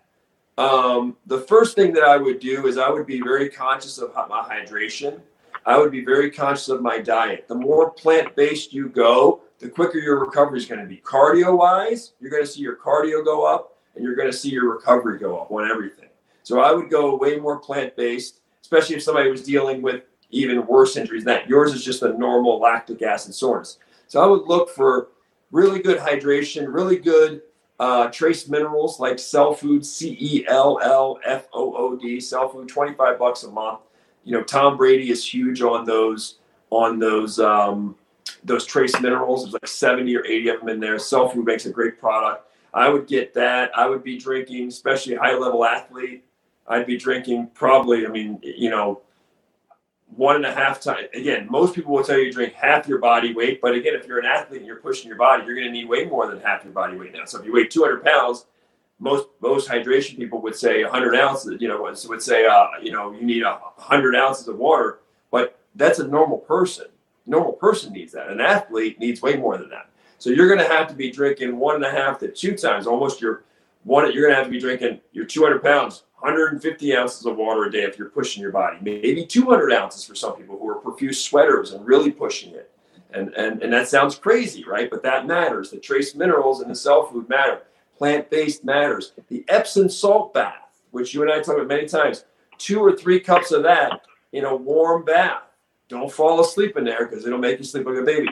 [0.59, 4.13] Um, the first thing that I would do is I would be very conscious of
[4.13, 5.21] my hydration.
[5.65, 7.47] I would be very conscious of my diet.
[7.47, 10.97] The more plant based you go, the quicker your recovery is going to be.
[10.97, 14.49] Cardio wise, you're going to see your cardio go up and you're going to see
[14.49, 16.09] your recovery go up on everything.
[16.43, 20.67] So I would go way more plant based, especially if somebody was dealing with even
[20.67, 21.47] worse injuries than that.
[21.47, 23.77] Yours is just a normal lactic acid soreness.
[24.07, 25.07] So I would look for
[25.51, 27.43] really good hydration, really good
[27.79, 32.49] uh, trace minerals like Cell Food, C E L L F O O D, Cell
[32.49, 33.79] Food, 25 bucks a month.
[34.23, 36.39] You know, Tom Brady is huge on those
[36.69, 37.95] on those um,
[38.43, 39.43] those trace minerals.
[39.43, 40.99] There's like 70 or 80 of them in there.
[40.99, 42.45] Cell Food makes a great product.
[42.73, 43.71] I would get that.
[43.75, 46.25] I would be drinking, especially high level athlete.
[46.67, 49.01] I'd be drinking probably, I mean, you know,
[50.15, 51.07] one and a half times.
[51.13, 53.61] Again, most people will tell you drink half your body weight.
[53.61, 55.87] But again, if you're an athlete and you're pushing your body, you're going to need
[55.87, 57.25] way more than half your body weight now.
[57.25, 58.45] So if you weigh 200 pounds,
[58.99, 61.61] most most hydration people would say 100 ounces.
[61.61, 64.99] You know, would say uh, you know you need 100 ounces of water,
[65.31, 66.87] but that's a normal person
[67.29, 68.29] normal person needs that.
[68.29, 69.89] An athlete needs way more than that.
[70.17, 72.87] So you're going to have to be drinking one and a half to two times,
[72.87, 73.45] almost your
[73.83, 74.11] one.
[74.11, 77.71] You're going to have to be drinking your 200 pounds, 150 ounces of water a
[77.71, 78.77] day if you're pushing your body.
[78.81, 82.71] Maybe 200 ounces for some people who are profuse sweaters and really pushing it.
[83.11, 84.89] And and and that sounds crazy, right?
[84.89, 85.71] But that matters.
[85.71, 87.63] The trace minerals in the cell food matter.
[87.97, 89.13] Plant-based matters.
[89.29, 92.25] The Epsom salt bath, which you and I talked about many times,
[92.57, 94.01] two or three cups of that
[94.31, 95.43] in a warm bath
[95.89, 98.29] don't fall asleep in there because it'll make you sleep like a baby.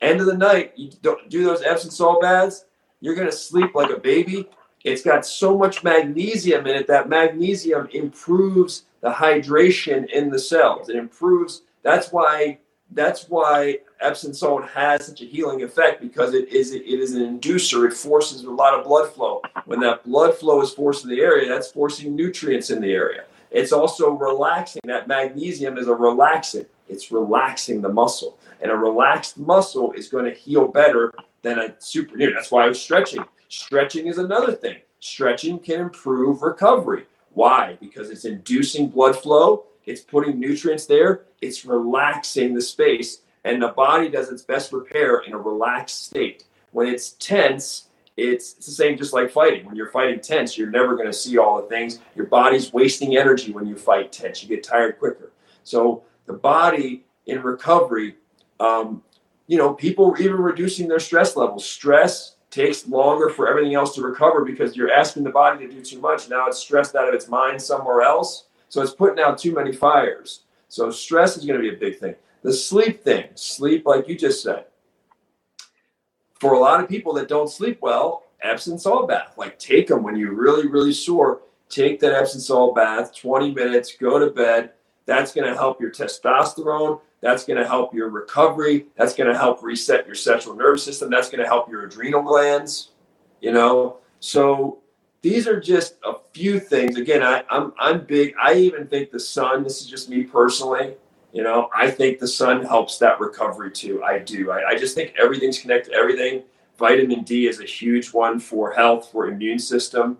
[0.00, 2.64] End of the night, you don't do those Epsom salt baths,
[3.00, 4.48] you're gonna sleep like a baby.
[4.84, 10.88] It's got so much magnesium in it that magnesium improves the hydration in the cells.
[10.88, 11.62] It improves.
[11.82, 12.58] That's why.
[12.94, 17.38] That's why Epsom salt has such a healing effect because it is it is an
[17.38, 17.86] inducer.
[17.86, 19.40] It forces a lot of blood flow.
[19.64, 23.24] When that blood flow is forced in the area, that's forcing nutrients in the area.
[23.50, 24.82] It's also relaxing.
[24.84, 26.66] That magnesium is a relaxant.
[26.88, 28.38] It's relaxing the muscle.
[28.60, 31.12] And a relaxed muscle is going to heal better
[31.42, 32.16] than a super.
[32.16, 33.24] Know, that's why I was stretching.
[33.52, 34.78] Stretching is another thing.
[35.00, 37.04] Stretching can improve recovery.
[37.34, 37.76] Why?
[37.82, 43.68] Because it's inducing blood flow, it's putting nutrients there, it's relaxing the space, and the
[43.68, 46.44] body does its best repair in a relaxed state.
[46.70, 49.66] When it's tense, it's, it's the same just like fighting.
[49.66, 51.98] When you're fighting tense, you're never going to see all the things.
[52.16, 54.42] Your body's wasting energy when you fight tense.
[54.42, 55.30] You get tired quicker.
[55.62, 58.16] So the body in recovery,
[58.60, 59.02] um,
[59.46, 61.68] you know, people even reducing their stress levels.
[61.68, 65.80] Stress takes longer for everything else to recover because you're asking the body to do
[65.80, 66.28] too much.
[66.28, 68.44] Now it's stressed out of its mind somewhere else.
[68.68, 70.42] So it's putting out too many fires.
[70.68, 72.14] So stress is going to be a big thing.
[72.42, 74.66] The sleep thing, sleep, like you just said.
[76.40, 79.34] For a lot of people that don't sleep well, Epsom salt bath.
[79.38, 81.40] Like take them when you're really, really sore.
[81.70, 84.72] Take that Epsom salt bath, 20 minutes, go to bed.
[85.06, 87.00] That's going to help your testosterone.
[87.22, 88.86] That's going to help your recovery.
[88.96, 91.08] That's going to help reset your central nervous system.
[91.08, 92.90] That's going to help your adrenal glands.
[93.40, 94.80] You know, so
[95.22, 96.98] these are just a few things.
[96.98, 98.34] Again, I, I'm I'm big.
[98.40, 99.62] I even think the sun.
[99.62, 100.94] This is just me personally.
[101.32, 104.02] You know, I think the sun helps that recovery too.
[104.02, 104.50] I do.
[104.50, 106.42] I, I just think everything's connected everything.
[106.76, 110.18] Vitamin D is a huge one for health, for immune system,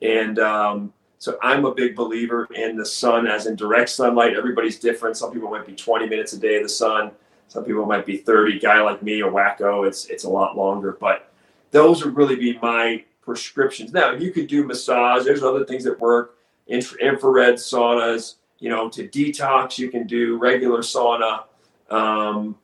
[0.00, 0.92] and um,
[1.24, 4.36] so I'm a big believer in the sun, as in direct sunlight.
[4.36, 5.16] Everybody's different.
[5.16, 7.12] Some people might be 20 minutes a day in the sun.
[7.48, 8.58] Some people might be 30.
[8.58, 10.98] Guy like me, a wacko, it's it's a lot longer.
[11.00, 11.32] But
[11.70, 13.90] those would really be my prescriptions.
[13.90, 15.24] Now, you could do massage.
[15.24, 16.36] There's other things that work.
[16.66, 18.34] Infra- infrared saunas.
[18.58, 21.44] You know, to detox, you can do regular sauna.
[21.88, 22.54] Um,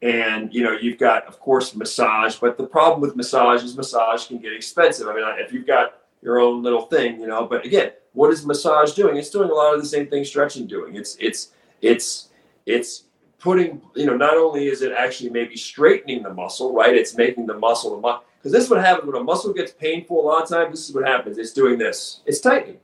[0.00, 2.36] and you know, you've got, of course, massage.
[2.36, 5.06] But the problem with massage is massage can get expensive.
[5.06, 7.46] I mean, if you've got your own little thing, you know.
[7.46, 9.18] But again, what is massage doing?
[9.18, 10.96] It's doing a lot of the same things stretching doing.
[10.96, 11.50] It's it's
[11.82, 12.30] it's
[12.64, 13.04] it's
[13.38, 16.94] putting you know not only is it actually maybe straightening the muscle, right?
[16.94, 19.72] It's making the muscle the muscle because this is what happens when a muscle gets
[19.72, 20.70] painful a lot of times.
[20.70, 21.36] This is what happens.
[21.36, 22.22] It's doing this.
[22.24, 22.78] It's tightening.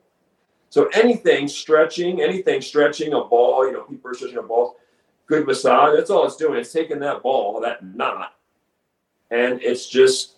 [0.69, 4.77] So anything stretching, anything stretching a ball, you know, people are stretching a ball,
[5.27, 5.97] good massage.
[5.97, 6.59] That's all it's doing.
[6.59, 8.35] It's taking that ball, that knot,
[9.31, 10.37] and it's just,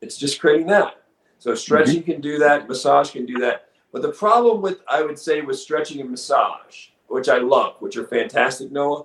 [0.00, 1.02] it's just creating that.
[1.38, 2.12] So stretching mm-hmm.
[2.12, 2.68] can do that.
[2.68, 3.68] Massage can do that.
[3.94, 7.96] But the problem with, I would say, with stretching and massage, which I love, which
[7.96, 9.04] are fantastic, Noah,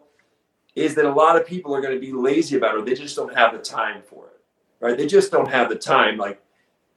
[0.76, 2.86] is that a lot of people are going to be lazy about it.
[2.86, 4.40] They just don't have the time for it
[4.80, 4.98] right?
[4.98, 6.18] They just don't have the time.
[6.18, 6.42] Like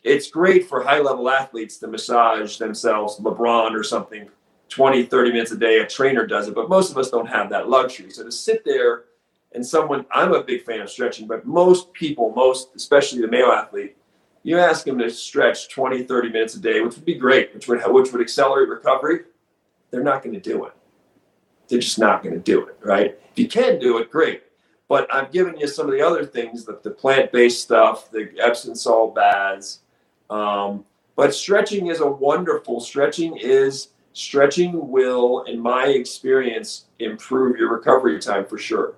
[0.05, 4.28] it's great for high level athletes to massage themselves, LeBron or something,
[4.68, 5.78] 20, 30 minutes a day.
[5.78, 8.11] A trainer does it, but most of us don't have that luxury.
[8.11, 9.05] So to sit there
[9.55, 13.53] and someone, I'm a big fan of stretching, but most people, most, especially the male
[13.53, 13.97] athlete,
[14.43, 17.68] you ask them to stretch 20, 30 minutes a day, which would be great, which
[17.68, 19.20] would, which would accelerate recovery.
[19.90, 20.72] They're not going to do it.
[21.68, 23.18] They're just not going to do it, right?
[23.30, 24.43] If you can do it, great.
[24.88, 28.74] But I've given you some of the other things, the, the plant-based stuff, the Epsom
[28.74, 29.80] salt baths.
[30.28, 30.84] Um,
[31.16, 32.80] but stretching is a wonderful.
[32.80, 38.95] Stretching is stretching will, in my experience, improve your recovery time for sure.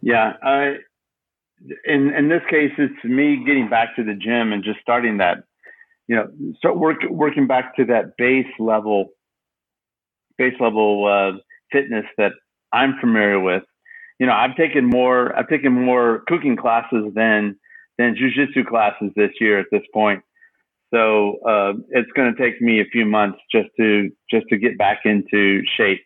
[0.00, 0.78] Yeah, I.
[1.84, 5.38] In in this case, it's me getting back to the gym and just starting that,
[6.06, 9.10] you know, start work, working back to that base level,
[10.36, 11.38] base level uh,
[11.72, 12.32] fitness that
[12.72, 13.62] I'm familiar with,
[14.18, 17.56] you know, I've taken more, I've taken more cooking classes than,
[17.98, 20.22] than jujitsu classes this year at this point.
[20.92, 24.78] So, uh, it's going to take me a few months just to, just to get
[24.78, 26.00] back into shape.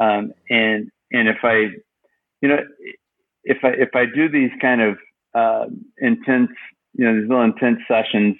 [0.00, 1.68] Um, and, and if I,
[2.40, 2.58] you know,
[3.48, 4.98] if I, if I do these kind of,
[5.34, 5.66] uh,
[5.98, 6.50] intense,
[6.94, 8.36] you know, these little intense sessions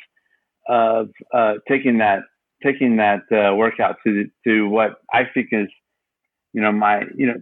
[0.68, 2.20] of, uh, taking that,
[2.62, 5.68] taking that, uh, workout to, to what I think is,
[6.52, 7.40] you know, my, you know,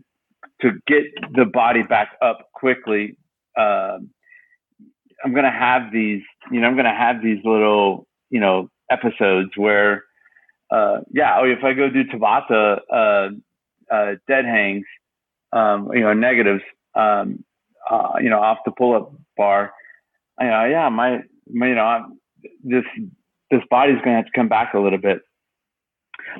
[0.62, 1.04] to get
[1.34, 3.16] the body back up quickly,
[3.56, 3.98] uh,
[5.24, 10.04] I'm gonna have these, you know, I'm gonna have these little, you know, episodes where,
[10.70, 13.28] uh, yeah, oh, if I go do Tabata, uh,
[13.94, 14.84] uh, dead hangs,
[15.52, 16.62] um, you know, negatives,
[16.94, 17.44] um,
[17.90, 19.72] uh, you know, off the pull-up bar,
[20.40, 21.20] you know, yeah, my,
[21.52, 22.18] my you know, I'm,
[22.62, 22.84] this
[23.50, 25.20] this body's gonna have to come back a little bit.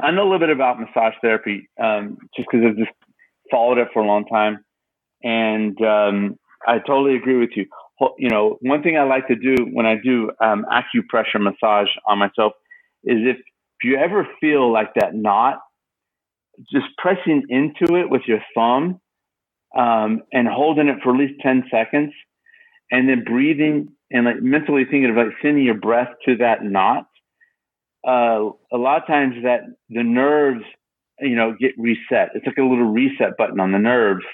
[0.01, 2.91] I know a little bit about massage therapy, um, just because I've just
[3.51, 4.65] followed it for a long time,
[5.23, 7.67] and um, I totally agree with you.
[8.19, 12.19] You know, one thing I like to do when I do um, acupressure massage on
[12.19, 12.53] myself
[13.05, 15.61] is if, if you ever feel like that knot,
[16.71, 19.01] just pressing into it with your thumb
[19.77, 22.13] um, and holding it for at least 10 seconds
[22.91, 27.07] and then breathing and like mentally thinking of like sending your breath to that knot.
[28.07, 30.63] Uh, a lot of times that the nerves
[31.21, 32.31] you know, get reset.
[32.35, 34.25] It's like a little reset button on the nerves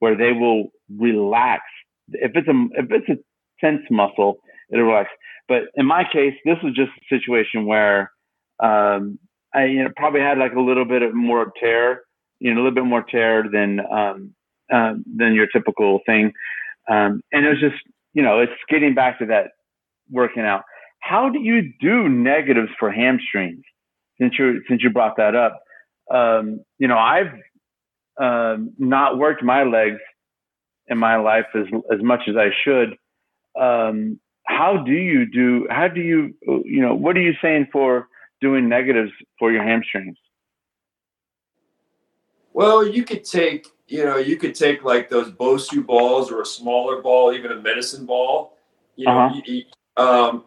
[0.00, 1.62] where they will relax.
[2.08, 4.38] If it's a if it's a tense muscle,
[4.72, 5.10] it'll relax.
[5.48, 8.10] But in my case, this was just a situation where
[8.62, 9.18] um,
[9.54, 12.02] I you know, probably had like a little bit of more tear,
[12.40, 14.34] you know, a little bit more tear than um,
[14.72, 16.32] uh, than your typical thing.
[16.90, 17.76] Um, and it was just,
[18.14, 19.48] you know, it's getting back to that
[20.10, 20.62] working out.
[21.00, 23.64] How do you do negatives for hamstrings?
[24.20, 25.60] Since you since you brought that up,
[26.12, 27.32] um, you know, I've
[28.20, 29.98] um, not worked my legs
[30.86, 32.90] in my life as as much as I should.
[33.60, 35.66] Um, how do you do?
[35.70, 36.94] How do you you know?
[36.94, 38.06] What are you saying for
[38.40, 40.16] doing negatives for your hamstrings?
[42.52, 46.46] Well, you could take, you know, you could take like those Bosu balls or a
[46.46, 48.56] smaller ball, even a medicine ball.
[48.96, 49.40] You know, Uh-huh.
[49.44, 49.64] you,
[49.96, 50.44] um,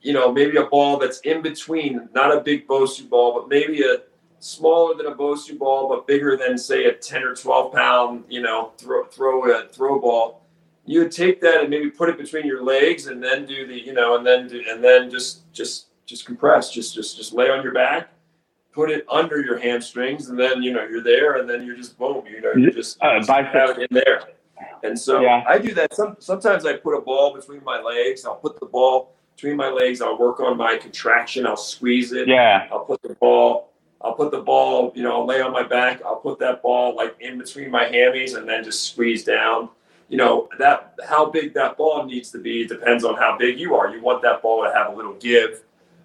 [0.00, 3.82] you know, maybe a ball that's in between, not a big Bosu ball, but maybe
[3.82, 4.02] a
[4.38, 8.42] smaller than a Bosu ball, but bigger than say a ten or twelve pound, you
[8.42, 10.42] know, throw throw a throw ball.
[10.84, 13.80] You would take that and maybe put it between your legs, and then do the,
[13.80, 17.48] you know, and then do, and then just just just compress, just just just lay
[17.48, 18.10] on your back,
[18.74, 21.96] put it under your hamstrings, and then you know you're there, and then you're just
[21.96, 24.22] boom, you know, you just, Uh, bicep- in there.
[24.82, 25.44] And so Yeah.
[25.46, 25.94] I do that.
[25.94, 28.26] Some sometimes I put a ball between my legs.
[28.26, 30.00] I'll put the ball between my legs.
[30.02, 31.46] I'll work on my contraction.
[31.46, 32.28] I'll squeeze it.
[32.28, 32.66] Yeah.
[32.70, 33.70] I'll put the ball.
[34.00, 34.92] I'll put the ball.
[34.94, 36.02] You know, I'll lay on my back.
[36.04, 39.68] I'll put that ball like in between my hammies, and then just squeeze down.
[40.08, 43.74] You know that how big that ball needs to be depends on how big you
[43.74, 43.88] are.
[43.88, 45.62] You want that ball to have a little give,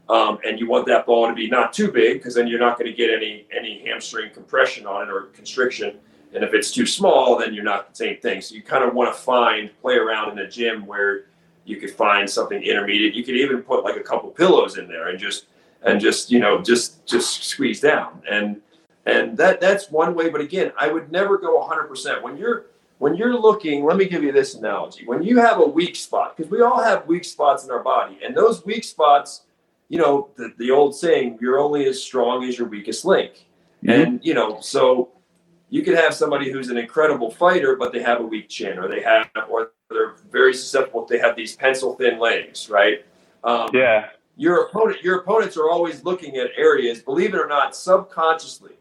[0.09, 2.77] um, and you want that ball to be not too big because then you're not
[2.79, 5.97] going to get any any hamstring compression on it or constriction.
[6.33, 8.41] And if it's too small, then you're not the same thing.
[8.41, 11.25] So you kind of want to find play around in a gym where
[11.65, 13.13] you could find something intermediate.
[13.13, 15.45] You could even put like a couple pillows in there and just
[15.83, 18.61] and just you know just just squeeze down and
[19.05, 20.29] and that that's one way.
[20.29, 22.65] But again, I would never go 100 percent when you're
[22.97, 23.85] when you're looking.
[23.85, 26.81] Let me give you this analogy: when you have a weak spot, because we all
[26.81, 29.41] have weak spots in our body, and those weak spots,
[29.89, 33.47] you know, the, the old saying, "You're only as strong as your weakest link."
[33.83, 34.03] Mhm.
[34.03, 35.09] And you know, so
[35.69, 38.87] you could have somebody who's an incredible fighter, but they have a weak chin, or
[38.87, 41.05] they have, or they're very susceptible.
[41.05, 43.05] They have these pencil thin legs, right?
[43.43, 44.09] Um, Yeah.
[44.35, 47.01] Your opponent, your opponents are always looking at areas.
[47.01, 48.77] Believe it or not, subconsciously,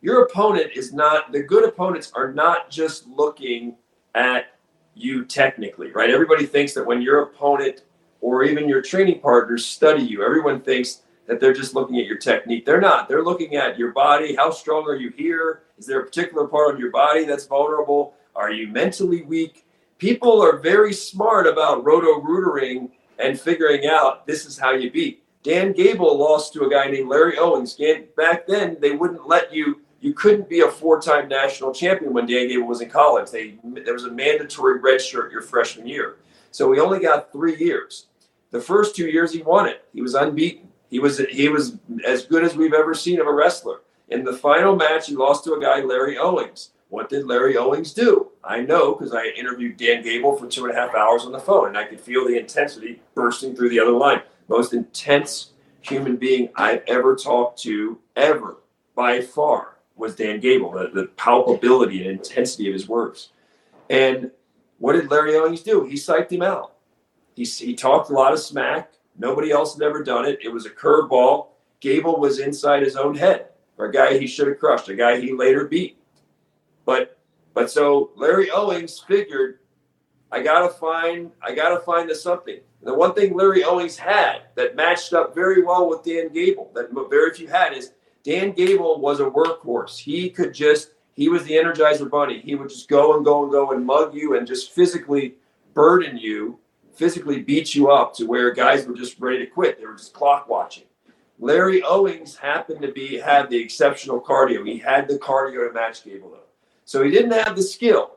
[0.00, 1.32] your opponent is not.
[1.32, 3.76] The good opponents are not just looking
[4.14, 4.46] at
[4.94, 6.08] you technically, right?
[6.10, 7.82] Everybody thinks that when your opponent
[8.20, 12.18] or even your training partners study you, everyone thinks that they're just looking at your
[12.18, 12.66] technique.
[12.66, 13.08] They're not.
[13.08, 14.34] They're looking at your body.
[14.34, 15.62] How strong are you here?
[15.78, 18.14] Is there a particular part of your body that's vulnerable?
[18.34, 19.64] Are you mentally weak?
[19.98, 25.22] People are very smart about roto rootering and figuring out this is how you beat.
[25.42, 27.78] Dan Gable lost to a guy named Larry Owings.
[28.16, 29.80] Back then, they wouldn't let you.
[30.00, 33.30] You couldn't be a four-time national champion when Dan Gable was in college.
[33.30, 36.16] They there was a mandatory red shirt your freshman year,
[36.50, 38.06] so he only got three years.
[38.50, 39.84] The first two years he won it.
[39.92, 40.68] He was unbeaten.
[40.90, 43.82] He was he was as good as we've ever seen of a wrestler.
[44.08, 46.70] In the final match, he lost to a guy Larry Owings.
[46.88, 48.32] What did Larry Owings do?
[48.42, 51.38] I know because I interviewed Dan Gable for two and a half hours on the
[51.38, 54.22] phone, and I could feel the intensity bursting through the other line.
[54.48, 58.56] Most intense human being I've ever talked to, ever,
[58.96, 60.72] by far, was Dan Gable.
[60.72, 63.28] The, the palpability and intensity of his words.
[63.88, 64.32] And
[64.78, 65.84] what did Larry Owings do?
[65.84, 66.74] He psyched him out.
[67.34, 68.92] He, he talked a lot of smack.
[69.18, 70.38] Nobody else had ever done it.
[70.42, 71.48] It was a curveball.
[71.80, 75.20] Gable was inside his own head, or a guy he should have crushed, a guy
[75.20, 75.98] he later beat.
[76.84, 77.18] But
[77.54, 79.58] but so Larry Owings figured,
[80.30, 82.60] I gotta find I gotta find the something.
[82.80, 86.70] And the one thing Larry Owings had that matched up very well with Dan Gable,
[86.74, 89.98] that very few had, is Dan Gable was a workhorse.
[89.98, 92.40] He could just he was the Energizer Bunny.
[92.40, 95.34] He would just go and go and go and mug you and just physically
[95.74, 96.58] burden you,
[96.94, 99.78] physically beat you up to where guys were just ready to quit.
[99.78, 100.84] They were just clock watching.
[101.38, 104.66] Larry Owings happened to be had the exceptional cardio.
[104.66, 106.40] He had the cardio to match Gable though.
[106.84, 108.16] So he didn't have the skill.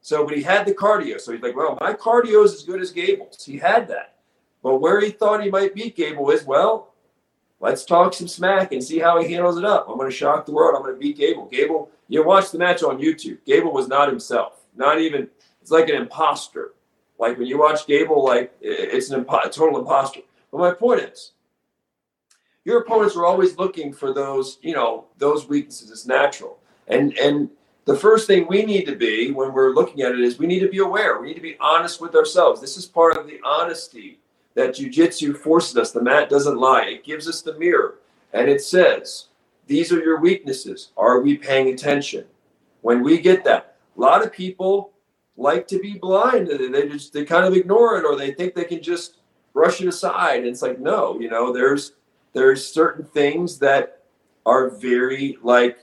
[0.00, 1.20] So, but he had the cardio.
[1.20, 3.44] So he's like, well, my cardio is as good as Gable's.
[3.44, 4.16] He had that.
[4.62, 6.94] But where he thought he might beat Gable is, well,
[7.60, 9.88] let's talk some smack and see how he handles it up.
[9.88, 10.76] I'm going to shock the world.
[10.76, 11.46] I'm going to beat Gable.
[11.46, 13.38] Gable, you watch the match on YouTube.
[13.44, 14.60] Gable was not himself.
[14.76, 15.28] Not even,
[15.60, 16.72] it's like an imposter.
[17.18, 20.20] Like when you watch Gable, like it's an impo- total imposter.
[20.50, 21.32] But my point is,
[22.64, 25.90] your opponents are always looking for those, you know, those weaknesses.
[25.90, 26.58] It's natural.
[26.88, 27.50] And and
[27.84, 30.60] the first thing we need to be when we're looking at it is we need
[30.60, 31.20] to be aware.
[31.20, 32.60] We need to be honest with ourselves.
[32.60, 34.18] This is part of the honesty
[34.54, 35.92] that jujitsu forces us.
[35.92, 36.84] The mat doesn't lie.
[36.86, 37.96] It gives us the mirror
[38.32, 39.26] and it says,
[39.66, 40.90] these are your weaknesses.
[40.96, 42.24] Are we paying attention?
[42.82, 44.90] When we get that, a lot of people
[45.36, 46.48] like to be blind.
[46.48, 49.18] They just they kind of ignore it or they think they can just
[49.52, 50.40] brush it aside.
[50.40, 51.92] And it's like, no, you know, there's
[52.32, 54.02] there's certain things that
[54.44, 55.78] are very like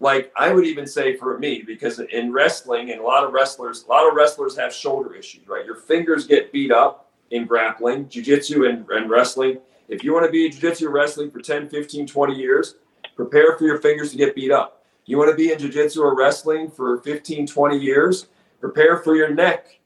[0.00, 3.84] like I would even say for me, because in wrestling and a lot of wrestlers,
[3.84, 5.64] a lot of wrestlers have shoulder issues, right?
[5.64, 9.58] Your fingers get beat up in grappling, jiu-jitsu and, and wrestling.
[9.88, 12.76] If you want to be in jiu-jitsu wrestling for 10, 15, 20 years,
[13.14, 14.82] prepare for your fingers to get beat up.
[15.04, 18.28] You want to be in jiu-jitsu or wrestling for 15, 20 years,
[18.60, 19.80] prepare for your neck.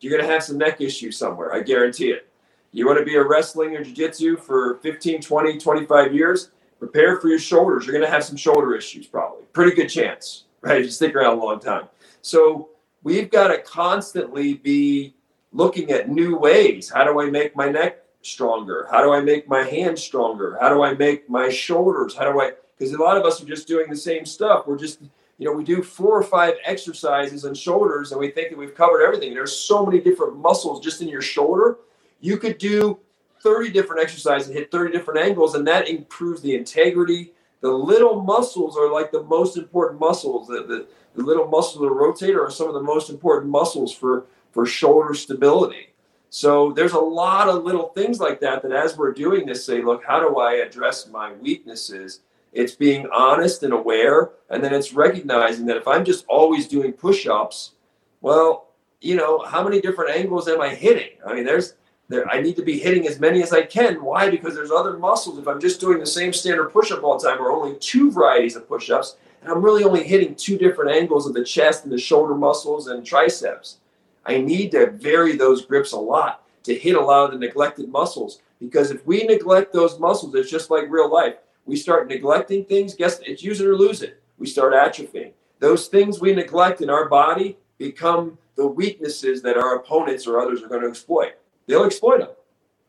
[0.00, 1.52] You're going to have some neck issues somewhere.
[1.52, 2.28] I guarantee it.
[2.72, 7.28] You want to be a wrestling or jiu-jitsu for 15, 20, 25 years, prepare for
[7.28, 7.84] your shoulders.
[7.84, 9.44] You're going to have some shoulder issues, probably.
[9.52, 10.82] Pretty good chance, right?
[10.82, 11.88] You stick around a long time.
[12.22, 12.70] So
[13.02, 15.14] we've got to constantly be
[15.52, 16.88] looking at new ways.
[16.88, 18.86] How do I make my neck stronger?
[18.90, 20.56] How do I make my hands stronger?
[20.60, 22.14] How do I make my shoulders?
[22.14, 22.52] How do I?
[22.78, 24.66] Because a lot of us are just doing the same stuff.
[24.66, 25.02] We're just,
[25.40, 28.74] you know, we do four or five exercises on shoulders and we think that we've
[28.74, 29.32] covered everything.
[29.32, 31.78] There's so many different muscles just in your shoulder.
[32.20, 33.00] You could do
[33.42, 37.32] 30 different exercises and hit 30 different angles, and that improves the integrity.
[37.62, 40.46] The little muscles are like the most important muscles.
[40.46, 43.94] The, the, the little muscles of the rotator are some of the most important muscles
[43.94, 45.94] for, for shoulder stability.
[46.28, 49.80] So there's a lot of little things like that that as we're doing this, say,
[49.80, 52.20] look, how do I address my weaknesses?
[52.52, 56.92] It's being honest and aware, and then it's recognizing that if I'm just always doing
[56.92, 57.72] push-ups,
[58.20, 58.68] well,
[59.00, 61.10] you know, how many different angles am I hitting?
[61.26, 61.74] I mean, there's
[62.08, 64.02] there I need to be hitting as many as I can.
[64.02, 64.28] Why?
[64.28, 65.38] Because there's other muscles.
[65.38, 68.56] If I'm just doing the same standard push-up all the time, or only two varieties
[68.56, 71.98] of push-ups, and I'm really only hitting two different angles of the chest and the
[71.98, 73.78] shoulder muscles and triceps
[74.26, 77.88] I need to vary those grips a lot to hit a lot of the neglected
[77.88, 78.40] muscles.
[78.60, 81.36] Because if we neglect those muscles, it's just like real life.
[81.66, 84.20] We start neglecting things, guess it's use it or lose it.
[84.38, 85.32] We start atrophying.
[85.58, 90.62] Those things we neglect in our body become the weaknesses that our opponents or others
[90.62, 91.32] are going to exploit.
[91.66, 92.30] They'll exploit them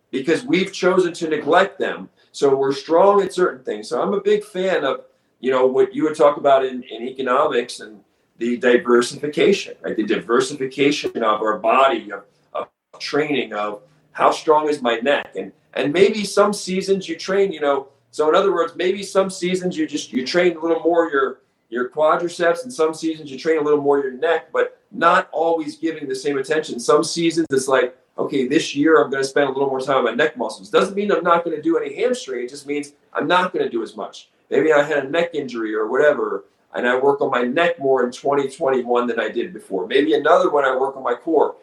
[0.10, 2.10] because we've chosen to neglect them.
[2.32, 3.90] So we're strong at certain things.
[3.90, 5.02] So I'm a big fan of,
[5.40, 8.02] you know, what you would talk about in, in economics and
[8.38, 9.96] the diversification, right?
[9.96, 12.68] The diversification of our body, of, of
[13.00, 13.82] training, of
[14.14, 17.88] how strong is my neck, and and maybe some seasons you train, you know.
[18.12, 21.40] So in other words, maybe some seasons you just you train a little more your
[21.70, 25.78] your quadriceps, and some seasons you train a little more your neck, but not always
[25.78, 26.80] giving the same attention.
[26.80, 29.98] Some seasons it's like, okay, this year I'm going to spend a little more time
[29.98, 30.70] on my neck muscles.
[30.70, 32.44] Doesn't mean I'm not going to do any hamstring.
[32.44, 34.30] It just means I'm not going to do as much.
[34.50, 36.44] Maybe I had a neck injury or whatever
[36.74, 39.88] and I work on my neck more in 2021 than I did before.
[39.88, 41.56] Maybe another one I work on my core.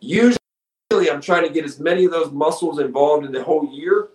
[0.00, 0.38] Usually
[0.92, 4.05] I'm trying to get as many of those muscles involved in the whole year.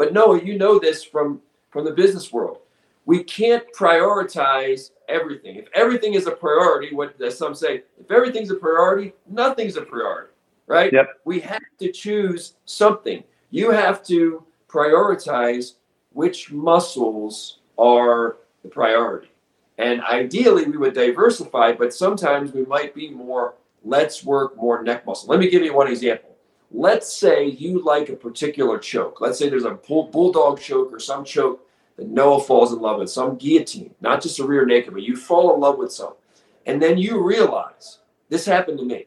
[0.00, 2.60] But no, you know this from from the business world.
[3.04, 5.56] We can't prioritize everything.
[5.56, 9.82] If everything is a priority, what as some say, if everything's a priority, nothing's a
[9.82, 10.32] priority,
[10.66, 10.90] right?
[10.90, 11.20] Yep.
[11.26, 13.22] We have to choose something.
[13.50, 15.74] You have to prioritize
[16.14, 19.28] which muscles are the priority.
[19.76, 25.04] And ideally, we would diversify, but sometimes we might be more, let's work more neck
[25.04, 25.28] muscle.
[25.28, 26.29] Let me give you one example.
[26.70, 29.20] Let's say you like a particular choke.
[29.20, 31.66] Let's say there's a bull, bulldog choke or some choke
[31.96, 35.16] that Noah falls in love with, some guillotine, not just a rear naked, but you
[35.16, 36.14] fall in love with some.
[36.66, 37.98] And then you realize
[38.28, 39.06] this happened to me.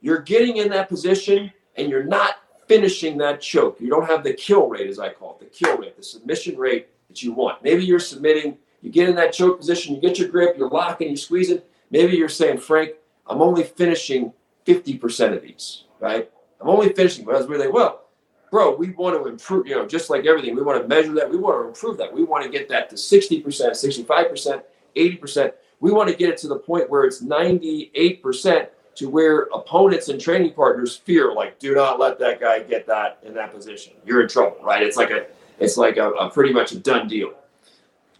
[0.00, 2.36] You're getting in that position and you're not
[2.68, 3.80] finishing that choke.
[3.80, 6.56] You don't have the kill rate, as I call it, the kill rate, the submission
[6.56, 7.62] rate that you want.
[7.64, 11.08] Maybe you're submitting you get in that choke position, you get your grip, you're locking,
[11.08, 11.60] you're squeezing.
[11.90, 12.92] Maybe you're saying, Frank,
[13.26, 14.32] I'm only finishing
[14.66, 16.30] 50% of these, right?
[16.60, 18.04] I'm only finishing, but I was really well,
[18.50, 21.30] bro, we want to improve, you know, just like everything, we want to measure that.
[21.30, 22.12] We want to improve that.
[22.12, 24.62] We want to get that to 60%, 65%,
[24.96, 25.52] 80%.
[25.80, 30.20] We want to get it to the point where it's 98% to where opponents and
[30.20, 33.94] training partners fear, like, do not let that guy get that in that position.
[34.04, 34.82] You're in trouble, right?
[34.82, 35.26] It's like a,
[35.58, 37.32] it's like a, a pretty much a done deal.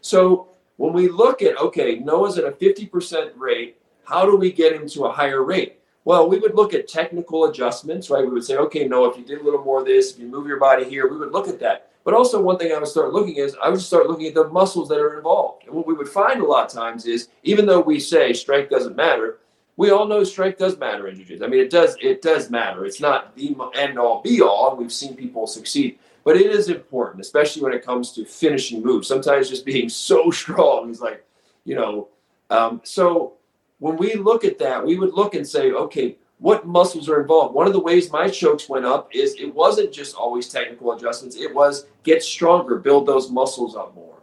[0.01, 4.73] So when we look at, okay, Noah's at a 50% rate, how do we get
[4.73, 5.80] him to a higher rate?
[6.11, 8.25] Well, we would look at technical adjustments, right?
[8.25, 10.27] We would say, okay, no, if you did a little more of this, if you
[10.27, 11.93] move your body here, we would look at that.
[12.03, 14.49] But also, one thing I would start looking is I would start looking at the
[14.49, 15.67] muscles that are involved.
[15.67, 18.71] And what we would find a lot of times is, even though we say strength
[18.71, 19.39] doesn't matter,
[19.77, 21.45] we all know strength does matter in jiu-jitsu.
[21.45, 21.97] I mean, it does.
[22.03, 22.85] It does matter.
[22.85, 24.75] It's not the end all be all.
[24.75, 29.07] We've seen people succeed but it is important, especially when it comes to finishing moves.
[29.07, 31.25] Sometimes just being so strong is like,
[31.65, 32.09] you know.
[32.51, 33.35] Um, so
[33.81, 37.55] when we look at that, we would look and say, okay, what muscles are involved?
[37.55, 41.37] One of the ways my chokes went up is it wasn't just always technical adjustments.
[41.37, 44.23] It was get stronger, build those muscles up more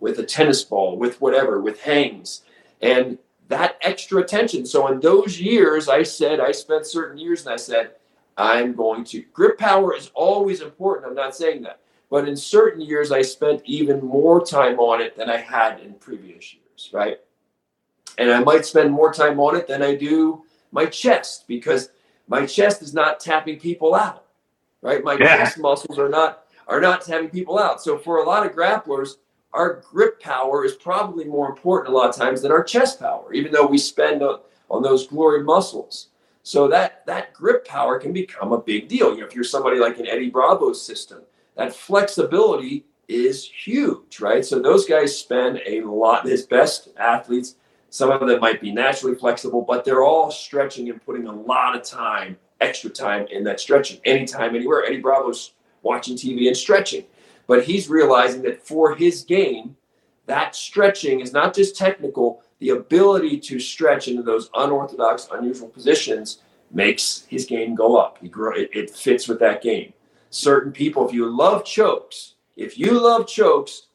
[0.00, 2.42] with a tennis ball, with whatever, with hangs,
[2.80, 4.64] and that extra attention.
[4.64, 7.92] So in those years, I said I spent certain years, and I said
[8.36, 9.22] I'm going to.
[9.32, 11.08] Grip power is always important.
[11.08, 11.80] I'm not saying that.
[12.10, 15.94] But in certain years, I spent even more time on it than I had in
[15.94, 17.18] previous years, right?
[18.18, 21.90] And I might spend more time on it than I do my chest because
[22.26, 24.26] my chest is not tapping people out,
[24.82, 25.02] right?
[25.02, 25.38] My yeah.
[25.38, 27.80] chest muscles are not are not tapping people out.
[27.82, 29.14] So for a lot of grapplers,
[29.54, 33.32] our grip power is probably more important a lot of times than our chest power,
[33.32, 34.40] even though we spend on,
[34.70, 36.08] on those glory muscles.
[36.42, 39.14] So that that grip power can become a big deal.
[39.14, 41.22] You know, if you're somebody like an Eddie Bravo system,
[41.56, 44.44] that flexibility is huge, right?
[44.44, 47.54] So those guys spend a lot, his best athletes,
[47.90, 51.74] some of them might be naturally flexible, but they're all stretching and putting a lot
[51.74, 54.84] of time, extra time in that stretching, anytime, anywhere.
[54.84, 57.04] Eddie Bravo's watching TV and stretching.
[57.46, 59.76] But he's realizing that for his game,
[60.26, 66.42] that stretching is not just technical, the ability to stretch into those unorthodox, unusual positions
[66.70, 68.18] makes his game go up.
[68.20, 69.94] He grow, it, it fits with that game.
[70.28, 73.86] Certain people, if you love chokes, if you love chokes,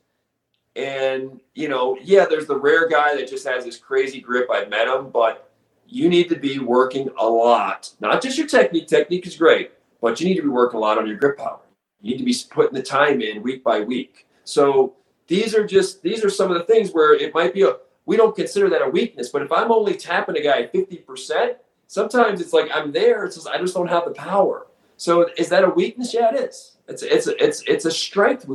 [0.76, 4.50] and you know, yeah, there's the rare guy that just has this crazy grip.
[4.52, 5.52] I've met him, but
[5.88, 7.92] you need to be working a lot.
[8.00, 8.88] Not just your technique.
[8.88, 11.60] Technique is great, but you need to be working a lot on your grip power.
[12.02, 14.28] You need to be putting the time in week by week.
[14.44, 14.94] So
[15.28, 18.18] these are just these are some of the things where it might be a we
[18.18, 19.30] don't consider that a weakness.
[19.30, 21.56] But if I'm only tapping a guy 50%,
[21.88, 23.24] sometimes it's like I'm there.
[23.26, 24.68] It's just I just don't have the power.
[24.98, 26.14] So is that a weakness?
[26.14, 26.78] Yeah, it is.
[26.88, 28.48] It's it's it's it's a strength.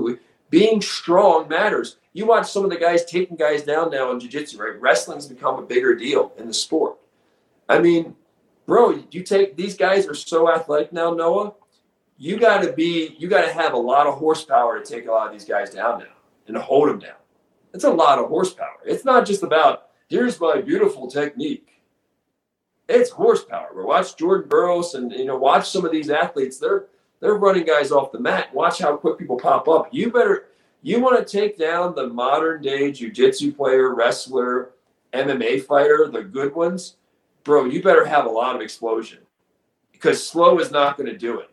[0.51, 1.97] Being strong matters.
[2.13, 4.81] You watch some of the guys taking guys down now in jiu-jitsu, right?
[4.81, 6.99] Wrestling's become a bigger deal in the sport.
[7.69, 8.17] I mean,
[8.67, 11.53] bro, you take these guys are so athletic now, Noah.
[12.17, 15.11] You got to be, you got to have a lot of horsepower to take a
[15.13, 16.07] lot of these guys down now
[16.49, 17.19] and hold them down.
[17.73, 18.79] It's a lot of horsepower.
[18.85, 21.83] It's not just about here's my beautiful technique.
[22.89, 23.71] It's horsepower.
[23.73, 23.87] Bro.
[23.87, 26.59] Watch Jordan Burroughs and you know watch some of these athletes.
[26.59, 26.87] They're
[27.21, 28.55] they're running guys off the mat.
[28.55, 29.89] Watch how quick people pop up.
[29.93, 30.49] You better
[30.83, 34.71] you want to take down the modern day jiu-jitsu player, wrestler,
[35.13, 36.97] MMA fighter, the good ones,
[37.43, 37.65] bro.
[37.65, 39.19] You better have a lot of explosion
[39.91, 41.51] because slow is not going to do it.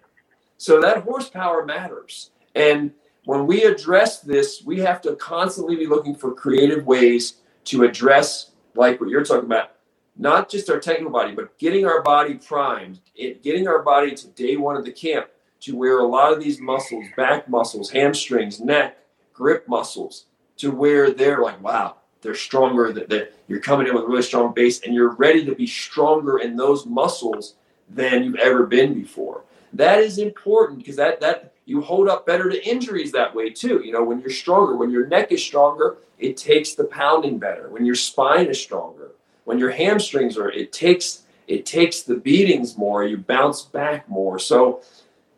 [0.57, 2.31] So that horsepower matters.
[2.53, 2.91] And
[3.25, 8.51] when we address this, we have to constantly be looking for creative ways to address,
[8.75, 9.71] like what you're talking about,
[10.15, 14.55] not just our technical body, but getting our body primed, getting our body to day
[14.55, 15.27] one of the camp
[15.65, 18.99] to where a lot of these muscles, back muscles, hamstrings, neck,
[19.33, 20.25] grip muscles,
[20.57, 24.21] to where they're like, wow, they're stronger, that, that you're coming in with a really
[24.21, 27.55] strong base and you're ready to be stronger in those muscles
[27.89, 29.43] than you've ever been before.
[29.73, 33.81] That is important because that that you hold up better to injuries that way too.
[33.83, 37.69] You know, when you're stronger, when your neck is stronger, it takes the pounding better.
[37.69, 39.11] When your spine is stronger,
[39.45, 43.03] when your hamstrings are, it takes it takes the beatings more.
[43.03, 44.39] You bounce back more.
[44.39, 44.81] So,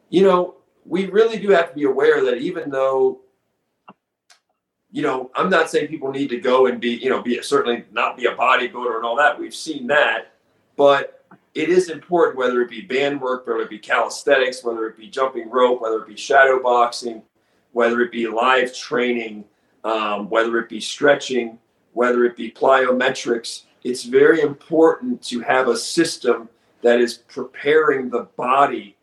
[0.10, 0.55] you know,
[0.86, 3.20] we really do have to be aware that even though,
[4.91, 7.84] you know, I'm not saying people need to go and be, you know, be certainly
[7.91, 9.38] not be a bodybuilder and all that.
[9.38, 10.34] We've seen that,
[10.76, 14.97] but it is important whether it be band work, whether it be calisthenics, whether it
[14.97, 17.22] be jumping rope, whether it be shadow boxing,
[17.74, 19.43] whether it be live training,
[19.84, 21.58] um, whether it be stretching,
[21.93, 23.64] whether it be plyometrics.
[23.84, 26.49] It's very important to have a system
[26.82, 28.96] that is preparing the body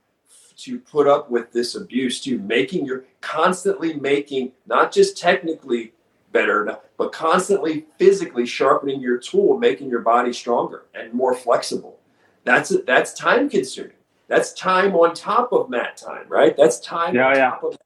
[0.57, 5.93] to put up with this abuse, to making your constantly making not just technically
[6.33, 11.99] better, but constantly physically sharpening your tool, making your body stronger and more flexible.
[12.45, 13.93] That's that's time consuming.
[14.29, 16.55] That's time on top of mat time, right?
[16.57, 17.51] That's time yeah, on yeah.
[17.51, 17.79] top of.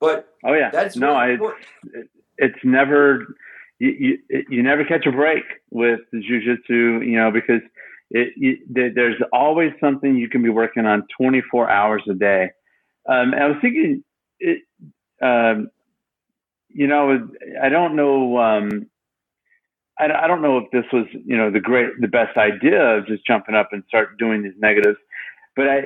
[0.00, 1.40] But oh yeah, that's no, I, it,
[2.36, 3.36] it's never
[3.78, 7.62] you, you you never catch a break with the jujitsu, you know, because
[8.10, 8.58] it, you,
[8.94, 12.50] there's always something you can be working on 24 hours a day.
[13.08, 14.04] Um, I was thinking,
[14.40, 14.62] it,
[15.22, 15.70] um,
[16.68, 17.28] you know,
[17.62, 18.38] I don't know.
[18.38, 18.88] Um,
[19.98, 23.06] I, I don't know if this was, you know, the great, the best idea of
[23.06, 24.98] just jumping up and start doing these negatives,
[25.56, 25.82] but I,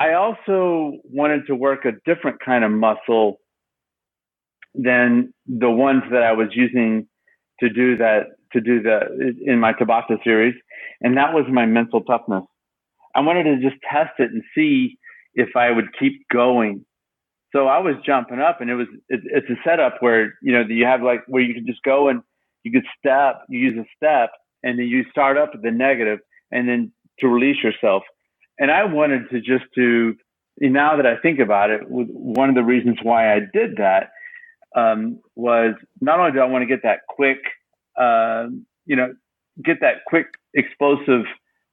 [0.00, 3.40] I also wanted to work a different kind of muscle
[4.74, 7.08] than the ones that I was using
[7.60, 10.54] to do that, to do the, in my Tabata series.
[11.00, 12.44] And that was my mental toughness.
[13.14, 14.98] I wanted to just test it and see
[15.34, 16.84] if I would keep going.
[17.52, 20.64] So I was jumping up and it was, it, it's a setup where, you know,
[20.68, 22.22] you have like, where you can just go and
[22.62, 24.30] you could step, you use a step,
[24.62, 26.18] and then you start up at the negative,
[26.50, 28.02] and then to release yourself.
[28.58, 30.14] And I wanted to just to
[30.60, 34.10] now that I think about it, one of the reasons why I did that
[34.74, 37.38] um, was not only do I want to get that quick,
[37.98, 38.46] uh,
[38.86, 39.14] you know,
[39.62, 41.24] get that quick explosive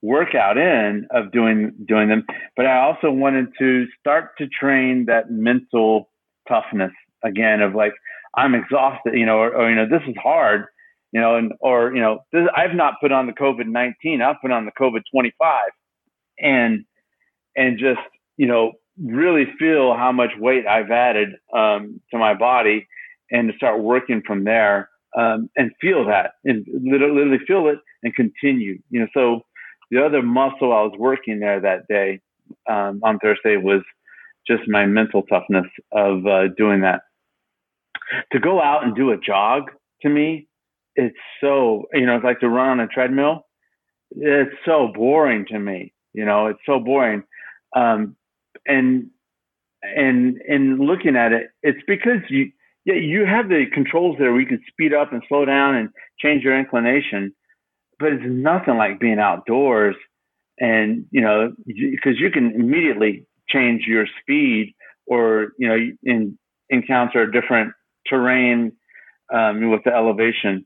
[0.01, 2.23] workout in of doing doing them,
[2.55, 6.09] but I also wanted to start to train that mental
[6.47, 6.91] toughness
[7.23, 7.93] again of like
[8.36, 10.65] I'm exhausted, you know, or, or you know this is hard,
[11.11, 14.21] you know, and or you know, this, I've not put on the COVID nineteen.
[14.21, 15.69] I've put on the COVID twenty five,
[16.39, 16.86] and
[17.55, 18.01] and just
[18.38, 22.88] you know really feel how much weight I've added um, to my body,
[23.32, 28.16] and to start working from there um, and feel that and literally feel it and
[28.16, 28.80] continue.
[28.89, 29.41] You know, so
[29.91, 32.22] the other muscle I was working there that day
[32.70, 33.82] um, on Thursday was
[34.47, 37.01] just my mental toughness of uh, doing that.
[38.32, 40.47] to go out and do a jog to me,
[40.95, 43.45] it's so you know, it's like to run on a treadmill.
[44.11, 45.93] It's so boring to me.
[46.13, 47.24] You know, it's so boring.
[47.76, 48.16] Um,
[48.66, 49.07] and
[49.84, 52.51] and and looking at it, it's because you
[52.86, 55.89] yeah you have the controls there where you can speed up and slow down and
[56.19, 57.33] change your inclination,
[57.99, 59.95] but it's nothing like being outdoors
[60.59, 64.73] and you know because you can immediately change your speed
[65.07, 66.38] or you know in,
[66.69, 67.73] encounter a different
[68.07, 68.71] terrain
[69.33, 70.65] um, with the elevation.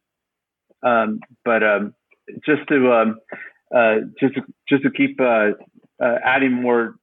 [0.83, 1.93] Um, but um,
[2.45, 3.19] just to um,
[3.75, 5.51] uh, just to, just to keep uh,
[6.01, 6.95] uh, adding more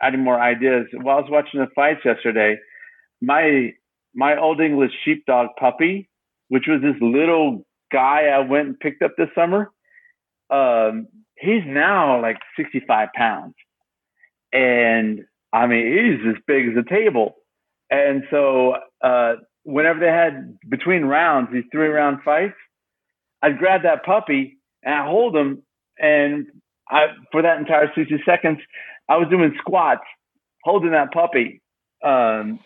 [0.00, 0.86] adding more ideas.
[0.92, 2.56] While I was watching the fights yesterday,
[3.20, 3.72] my
[4.14, 6.08] my old English sheepdog puppy,
[6.48, 9.70] which was this little guy I went and picked up this summer,
[10.50, 13.54] um, he's now like 65 pounds,
[14.52, 15.20] and
[15.52, 17.36] I mean he's as big as a table.
[17.90, 19.34] And so uh,
[19.64, 22.54] whenever they had between rounds, these three round fights,
[23.42, 25.62] I'd grab that puppy and I hold him,
[25.98, 26.46] and
[26.88, 28.58] I for that entire 60 seconds,
[29.08, 30.04] I was doing squats,
[30.64, 31.62] holding that puppy.
[32.04, 32.60] Um,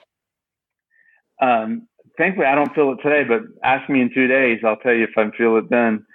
[1.42, 4.94] um, thankfully, I don't feel it today, but ask me in two days, I'll tell
[4.94, 6.06] you if I feel it then.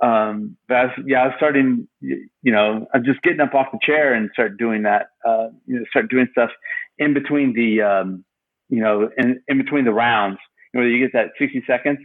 [0.00, 3.66] Um, but I was, yeah, I was starting, you know, I'm just getting up off
[3.70, 6.50] the chair and start doing that, uh, you know, start doing stuff
[6.98, 8.24] in between the, um,
[8.70, 10.38] you know, in, in between the rounds,
[10.72, 11.98] you know, you get that 60 seconds.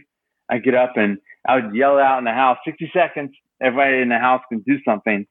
[0.50, 1.18] I get up and
[1.48, 3.30] I would yell out in the house, 60 seconds.
[3.62, 5.26] Everybody in the house can do something,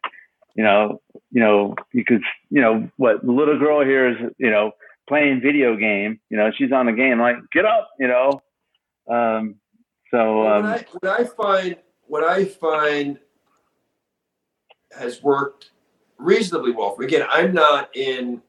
[0.56, 4.72] you know, you know, because, you know, what little girl here is, you know,
[5.08, 8.42] playing video game, you know, she's on the game, like, get up, you know.
[9.08, 9.56] Um,
[10.12, 11.78] so, um, what, I, what I find,
[12.08, 13.20] what I find
[14.98, 15.72] has worked
[16.18, 16.96] reasonably well.
[16.96, 17.04] for.
[17.04, 18.42] Again, I'm not in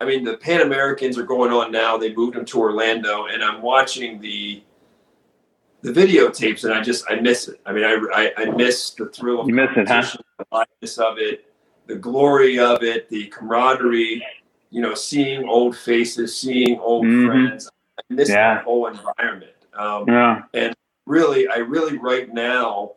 [0.00, 1.96] I mean, the Pan Americans are going on now.
[1.96, 4.62] They moved them to Orlando, and I'm watching the
[5.82, 7.60] the videotapes, and I just I miss it.
[7.64, 10.04] I mean, I I, I miss the thrill of you miss it, huh?
[10.38, 11.52] the lightness of it,
[11.86, 14.22] the glory of it, the camaraderie.
[14.74, 17.28] You know, seeing old faces, seeing old mm-hmm.
[17.28, 17.70] friends.
[17.96, 18.56] I miss yeah.
[18.56, 19.52] that whole environment.
[19.72, 20.42] Um, yeah.
[20.52, 20.74] And
[21.06, 22.94] really, I really right now.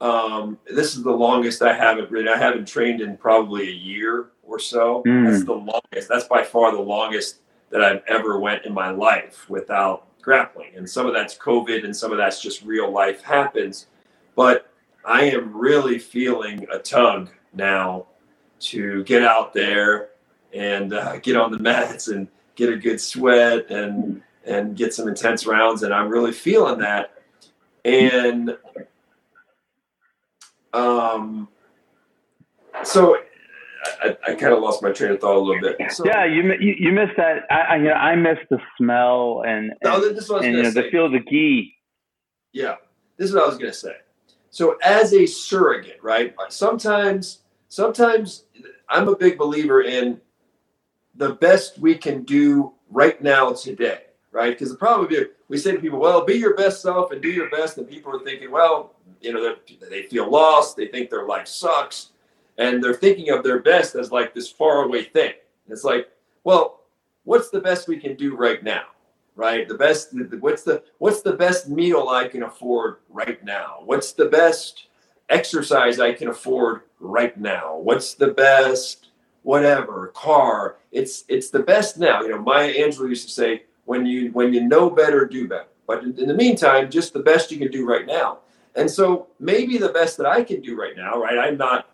[0.00, 2.32] Um, this is the longest I haven't ridden.
[2.32, 5.02] I haven't trained in probably a year or so.
[5.06, 5.30] Mm.
[5.30, 6.08] That's the longest.
[6.08, 10.76] That's by far the longest that I've ever went in my life without grappling.
[10.76, 13.88] And some of that's COVID, and some of that's just real life happens.
[14.34, 14.70] But
[15.04, 18.06] I am really feeling a tug now
[18.60, 20.10] to get out there
[20.52, 25.08] and uh, get on the mats and get a good sweat and and get some
[25.08, 25.82] intense rounds.
[25.82, 27.22] And I'm really feeling that.
[27.84, 28.56] And
[30.72, 31.48] um,
[32.82, 33.16] so
[34.02, 35.76] I, I kind of lost my train of thought a little bit.
[35.92, 37.44] So, yeah, you, you you missed that.
[37.50, 40.88] I, I you know I missed the smell and no, this and, you know, the
[40.90, 41.74] feel of the gi.
[42.52, 42.76] Yeah,
[43.16, 43.94] this is what I was gonna say.
[44.50, 46.34] So as a surrogate, right?
[46.48, 48.44] Sometimes, sometimes
[48.88, 50.20] I'm a big believer in
[51.18, 54.50] the best we can do right now today, right?
[54.50, 57.28] Because the problem is we say to people, well, be your best self and do
[57.28, 59.54] your best, and people are thinking, well, you know,
[59.90, 62.10] they feel lost, they think their life sucks
[62.58, 65.32] and they're thinking of their best as like this faraway thing.
[65.68, 66.08] It's like,
[66.44, 66.80] well,
[67.24, 68.82] what's the best we can do right now?
[69.36, 69.68] Right?
[69.68, 73.78] The best what's the what's the best meal I can afford right now?
[73.84, 74.88] What's the best
[75.28, 77.76] exercise I can afford right now?
[77.76, 79.07] What's the best
[79.42, 80.76] whatever car?
[80.92, 82.22] It's it's the best now.
[82.22, 85.68] You know, Maya Angelou used to say, when you when you know better, do better.
[85.86, 88.40] But in the meantime, just the best you can do right now.
[88.74, 91.38] And so maybe the best that I can do right now, right?
[91.38, 91.88] I'm not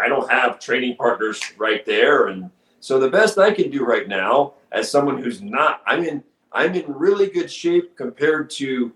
[0.00, 2.28] I don't have training partners right there.
[2.28, 6.24] And so the best I can do right now, as someone who's not, I'm in,
[6.52, 8.92] I'm in really good shape compared to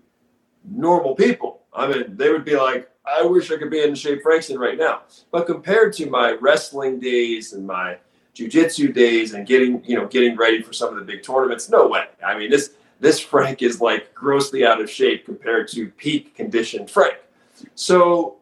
[0.63, 1.61] normal people.
[1.73, 4.59] I mean, they would be like, I wish I could be in shape Frank's in
[4.59, 5.01] right now.
[5.31, 7.97] But compared to my wrestling days and my
[8.35, 11.87] jujitsu days and getting, you know, getting ready for some of the big tournaments, no
[11.87, 12.05] way.
[12.25, 16.89] I mean, this this Frank is like grossly out of shape compared to peak conditioned
[16.89, 17.17] Frank.
[17.75, 18.37] So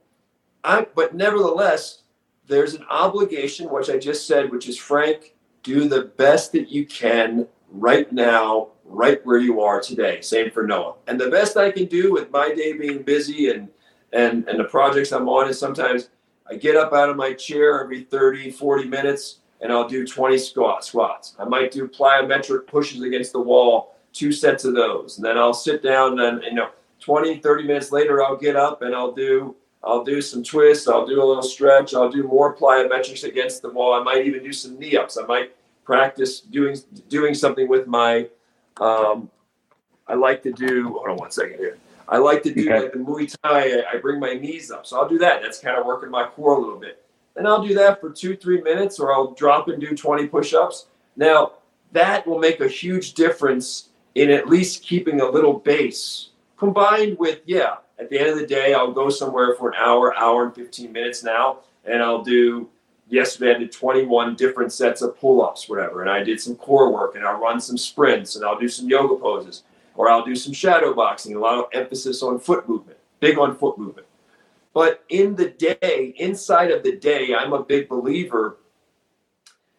[0.63, 2.03] I but nevertheless,
[2.47, 6.85] there's an obligation, which I just said, which is Frank, do the best that you
[6.85, 10.21] can right now, right where you are today.
[10.21, 10.95] Same for Noah.
[11.07, 13.69] And the best I can do with my day being busy and
[14.13, 16.09] and and the projects I'm on is sometimes
[16.49, 20.37] I get up out of my chair every 30, 40 minutes and I'll do 20
[20.37, 21.35] squat squats.
[21.39, 25.17] I might do plyometric pushes against the wall, two sets of those.
[25.17, 28.81] And then I'll sit down and you know 20, 30 minutes later I'll get up
[28.81, 30.87] and I'll do I'll do some twists.
[30.87, 31.93] I'll do a little stretch.
[31.93, 33.93] I'll do more plyometrics against the wall.
[33.93, 35.17] I might even do some knee ups.
[35.17, 35.53] I might
[35.83, 36.77] practice doing
[37.09, 38.29] doing something with my
[38.79, 39.29] um,
[40.07, 40.93] I like to do.
[40.93, 41.77] Hold on one second here.
[42.07, 42.83] I like to do okay.
[42.83, 43.79] like the Muay Thai.
[43.79, 45.41] I, I bring my knees up, so I'll do that.
[45.41, 47.03] That's kind of working my core a little bit.
[47.35, 50.87] And I'll do that for two, three minutes, or I'll drop and do 20 push-ups.
[51.15, 51.53] Now
[51.93, 57.39] that will make a huge difference in at least keeping a little base combined with
[57.45, 60.55] yeah at the end of the day i'll go somewhere for an hour hour and
[60.55, 62.69] 15 minutes now and i'll do
[63.07, 67.15] yesterday i did 21 different sets of pull-ups whatever and i did some core work
[67.15, 69.63] and i'll run some sprints and i'll do some yoga poses
[69.95, 73.55] or i'll do some shadow boxing a lot of emphasis on foot movement big on
[73.55, 74.07] foot movement
[74.73, 78.57] but in the day inside of the day i'm a big believer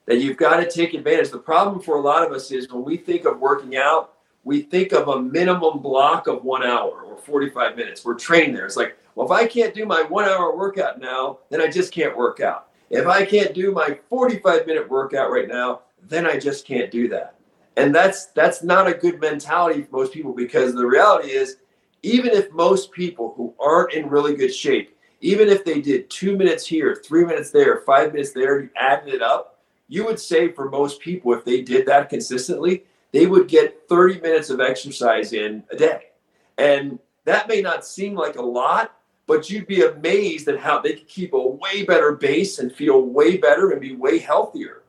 [0.07, 2.85] that you've got to take advantage the problem for a lot of us is when
[2.85, 7.17] we think of working out we think of a minimum block of one hour or
[7.17, 8.05] 45 minutes.
[8.05, 8.67] We're trained there.
[8.67, 11.93] It's like, well, if I can't do my one hour workout now, then I just
[11.93, 12.69] can't work out.
[12.91, 17.09] If I can't do my 45 minute workout right now, then I just can't do
[17.09, 17.34] that.
[17.77, 21.57] And that's that's not a good mentality for most people because the reality is,
[22.03, 26.37] even if most people who aren't in really good shape, even if they did two
[26.37, 29.59] minutes here, three minutes there, five minutes there, you added it up,
[29.89, 34.21] you would say for most people, if they did that consistently, they would get 30
[34.21, 36.11] minutes of exercise in a day.
[36.59, 38.97] And that may not seem like a lot,
[39.27, 43.03] but you'd be amazed at how they could keep a way better base and feel
[43.03, 44.83] way better and be way healthier.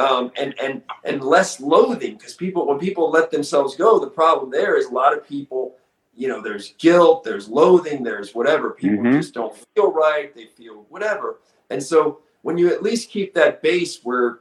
[0.00, 4.50] Um, and and and less loathing because people when people let themselves go, the problem
[4.50, 5.76] there is a lot of people,
[6.14, 8.70] you know, there's guilt, there's loathing, there's whatever.
[8.70, 9.16] People mm-hmm.
[9.18, 11.40] just don't feel right, they feel whatever.
[11.70, 14.40] And so when you at least keep that base where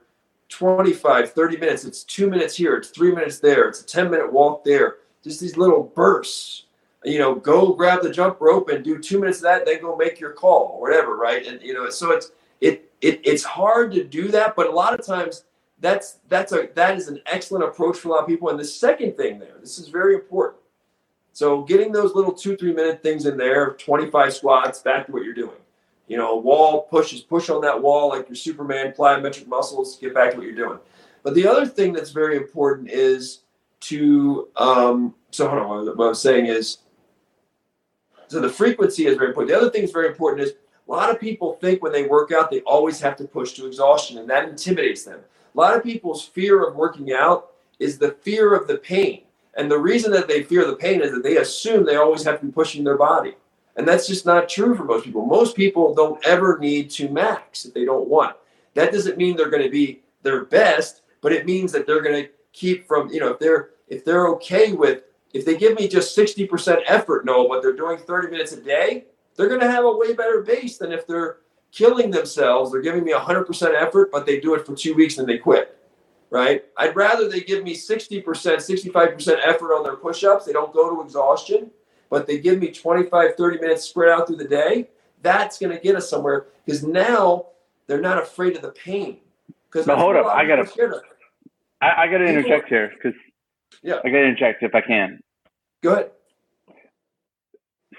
[0.49, 1.85] 25, 30 minutes.
[1.85, 2.75] It's two minutes here.
[2.75, 3.69] It's three minutes there.
[3.69, 4.97] It's a 10 minute walk there.
[5.23, 6.65] Just these little bursts.
[7.05, 9.95] You know, go grab the jump rope and do two minutes of that, then go
[9.95, 11.45] make your call or whatever, right?
[11.47, 14.99] And you know, so it's it, it it's hard to do that, but a lot
[14.99, 15.45] of times
[15.79, 18.49] that's that's a that is an excellent approach for a lot of people.
[18.49, 20.61] And the second thing there, this is very important.
[21.33, 25.23] So getting those little two, three minute things in there, 25 squats, back to what
[25.23, 25.55] you're doing
[26.09, 30.31] you know, wall pushes, push on that wall like your Superman plyometric muscles, get back
[30.31, 30.79] to what you're doing.
[31.23, 33.41] But the other thing that's very important is
[33.81, 36.79] to, um, so hold on, what I was saying is,
[38.27, 39.51] so the frequency is very important.
[39.51, 40.55] The other thing that's very important is
[40.87, 43.67] a lot of people think when they work out, they always have to push to
[43.67, 45.19] exhaustion, and that intimidates them.
[45.59, 49.23] A lot of people's fear of working out is the fear of the pain.
[49.57, 52.39] And the reason that they fear the pain is that they assume they always have
[52.39, 53.35] to be pushing their body.
[53.75, 55.25] And that's just not true for most people.
[55.25, 58.37] Most people don't ever need to max if they don't want.
[58.75, 62.23] That doesn't mean they're going to be their best, but it means that they're going
[62.23, 65.03] to keep from, you know, if they're if they're okay with
[65.33, 69.07] if they give me just 60% effort, no, but they're doing 30 minutes a day,
[69.35, 71.39] they're going to have a way better base than if they're
[71.71, 72.71] killing themselves.
[72.71, 75.75] They're giving me 100% effort, but they do it for two weeks and they quit.
[76.31, 76.63] Right?
[76.77, 80.45] I'd rather they give me 60%, 65% effort on their push ups.
[80.45, 81.71] They don't go to exhaustion
[82.09, 84.89] but they give me 25, 30 minutes spread out through the day,
[85.21, 87.47] that's going to get us somewhere because now
[87.87, 89.19] they're not afraid of the pain.
[89.71, 90.67] Because no, hold up, I gotta,
[91.79, 93.13] I, I, gotta interject here because
[93.83, 95.19] yeah, I gotta interject if I can.
[95.83, 96.11] Go ahead.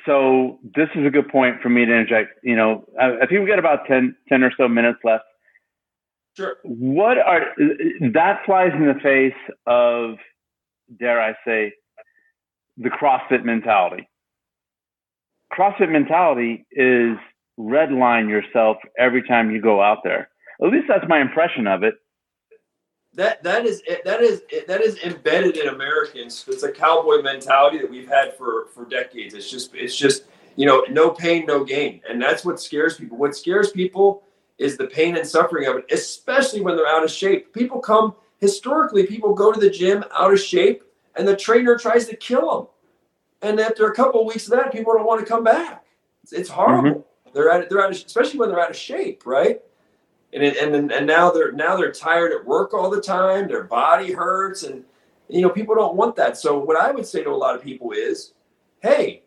[0.06, 2.30] So this is a good point for me to interject.
[2.42, 5.24] You know, I, I think we got about 10, 10 or so minutes left.
[6.36, 6.56] Sure.
[6.62, 7.40] What are
[8.12, 10.16] that flies in the face of,
[10.98, 11.72] dare I say,
[12.76, 14.08] the CrossFit mentality.
[15.52, 17.16] CrossFit mentality is
[17.58, 20.30] redline yourself every time you go out there.
[20.62, 21.94] At least that's my impression of it.
[23.14, 26.44] That that is that is that is embedded in Americans.
[26.46, 29.34] It's a cowboy mentality that we've had for for decades.
[29.34, 30.24] It's just it's just
[30.56, 33.18] you know no pain no gain, and that's what scares people.
[33.18, 34.22] What scares people
[34.58, 37.52] is the pain and suffering of it, especially when they're out of shape.
[37.52, 39.06] People come historically.
[39.06, 40.84] People go to the gym out of shape
[41.16, 42.66] and the trainer tries to kill them.
[43.42, 45.84] And after a couple of weeks of that, people don't want to come back.
[46.22, 46.90] It's, it's horrible.
[46.90, 47.30] Mm-hmm.
[47.32, 49.60] They're at they're out of, especially when they're out of shape, right?
[50.32, 53.48] And it, and and now they're now they're tired at work all the time.
[53.48, 54.84] Their body hurts, and
[55.28, 56.36] you know people don't want that.
[56.36, 58.32] So what I would say to a lot of people is,
[58.80, 59.22] hey,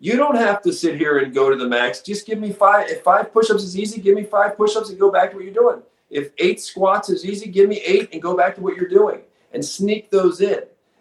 [0.00, 2.00] you don't have to sit here and go to the max.
[2.00, 2.88] Just give me five.
[2.88, 5.54] If five push-ups is easy, give me five push-ups and go back to what you're
[5.54, 5.82] doing.
[6.10, 9.20] If eight squats is easy, give me eight and go back to what you're doing
[9.52, 10.60] and sneak those in.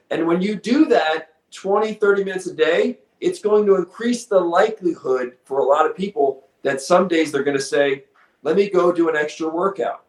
[0.09, 4.39] And when you do that 20, 30 minutes a day, it's going to increase the
[4.39, 8.03] likelihood for a lot of people that some days they're going to say,
[8.47, 10.05] let me go do an extra workout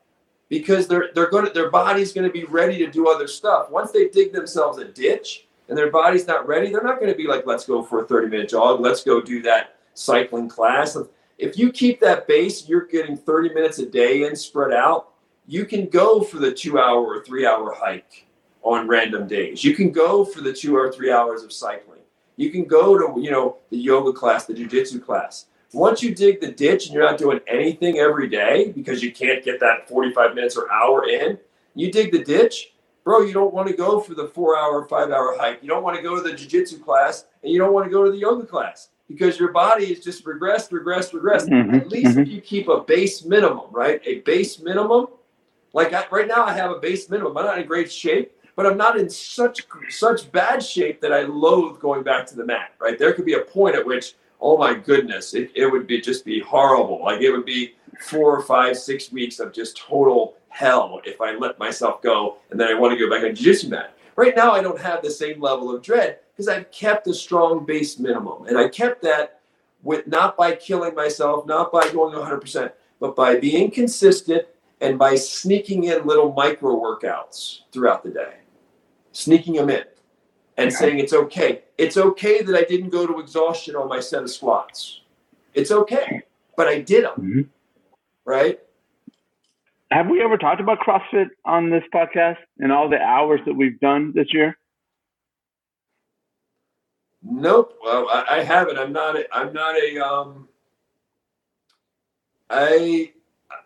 [0.49, 3.69] because they're, they're going to, their body's going to be ready to do other stuff.
[3.69, 7.17] Once they dig themselves a ditch and their body's not ready, they're not going to
[7.17, 8.79] be like, let's go for a 30 minute jog.
[8.79, 10.97] Let's go do that cycling class.
[11.37, 15.09] If you keep that base, you're getting 30 minutes a day and spread out,
[15.49, 18.29] you can go for the two hour or three hour hike
[18.63, 19.65] on random days.
[19.65, 22.03] You can go for the two or three hours of cycling.
[22.37, 25.47] You can go to, you know, the yoga class, the jujitsu class.
[25.73, 29.45] Once you dig the ditch and you're not doing anything every day because you can't
[29.45, 31.39] get that 45 minutes or hour in,
[31.75, 32.73] you dig the ditch,
[33.05, 35.59] bro, you don't want to go for the four hour, five hour hike.
[35.63, 38.05] You don't want to go to the jujitsu class and you don't want to go
[38.05, 41.49] to the yoga class because your body is just regressed, regressed, regressed.
[41.49, 41.75] Mm-hmm.
[41.75, 42.21] At least mm-hmm.
[42.21, 44.01] if you keep a base minimum, right?
[44.05, 45.07] A base minimum.
[45.73, 47.37] Like I, right now, I have a base minimum.
[47.37, 51.23] I'm not in great shape, but I'm not in such such bad shape that I
[51.23, 52.73] loathe going back to the mat.
[52.81, 52.99] Right?
[52.99, 56.25] There could be a point at which, oh my goodness, it, it would be just
[56.25, 57.03] be horrible.
[57.03, 61.35] Like it would be four or five, six weeks of just total hell if I
[61.35, 63.95] let myself go and then I want to go back on jiu-jitsu mat.
[64.17, 67.65] Right now, I don't have the same level of dread because I've kept a strong
[67.65, 68.47] base minimum.
[68.47, 69.41] And I kept that
[69.83, 74.45] with not by killing myself, not by going 100%, but by being consistent
[74.81, 78.35] and by sneaking in little micro workouts throughout the day,
[79.13, 79.85] sneaking them in
[80.59, 81.63] and saying it's okay.
[81.79, 85.01] It's okay that I didn't go to exhaustion on my set of squats.
[85.55, 86.23] It's okay,
[86.57, 87.13] but I did them.
[87.13, 87.41] Mm-hmm.
[88.25, 88.61] Right?
[89.91, 93.81] Have we ever talked about CrossFit on this podcast and all the hours that we've
[93.81, 94.59] done this year?
[97.23, 97.79] Nope.
[97.83, 98.79] Well, I, I haven't.
[98.79, 99.17] I'm not.
[99.17, 99.99] A, I'm not a.
[99.99, 100.49] Um,
[102.51, 103.13] I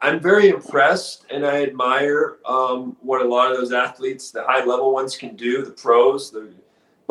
[0.01, 4.65] I'm very impressed and I admire um, what a lot of those athletes, the high
[4.65, 5.65] level ones, can do.
[5.65, 6.31] The pros.
[6.31, 6.53] The,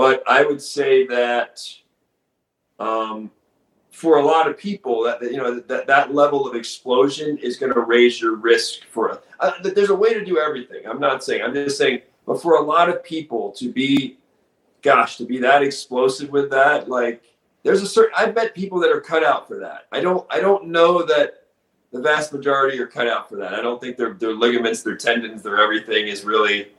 [0.02, 1.62] but I would say that
[2.80, 3.30] um,
[3.92, 7.72] for a lot of people, that you know that that level of explosion is going
[7.72, 9.22] to raise your risk for.
[9.40, 10.88] Uh, there's a way to do everything.
[10.88, 11.44] I'm not saying.
[11.44, 12.02] I'm just saying.
[12.26, 14.18] But for a lot of people to be
[14.82, 17.22] gosh, to be that explosive with that, like
[17.62, 19.86] there's a certain I bet people that are cut out for that.
[19.92, 21.44] I don't I don't know that
[21.92, 23.54] the vast majority are cut out for that.
[23.54, 26.70] I don't think their their ligaments, their tendons, their everything is really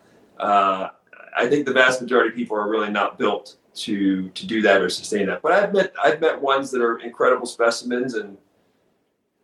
[0.40, 0.88] uh,
[1.36, 4.80] I think the vast majority of people are really not built to to do that
[4.82, 5.42] or sustain that.
[5.42, 8.36] But I've met I've met ones that are incredible specimens and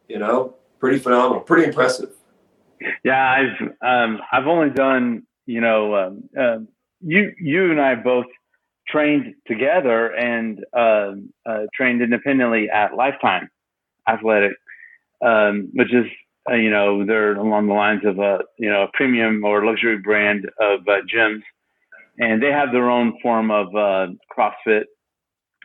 [0.09, 2.11] you know, pretty phenomenal, pretty impressive.
[3.05, 6.59] Yeah, I've um, I've only done you know um, uh,
[7.01, 8.27] you you and I both
[8.87, 11.13] trained together and uh,
[11.45, 13.51] uh, trained independently at Lifetime
[14.09, 14.53] Athletic,
[15.25, 16.07] um, which is
[16.51, 19.99] uh, you know they're along the lines of a you know a premium or luxury
[19.99, 21.43] brand of uh, gyms,
[22.19, 24.85] and they have their own form of uh, CrossFit.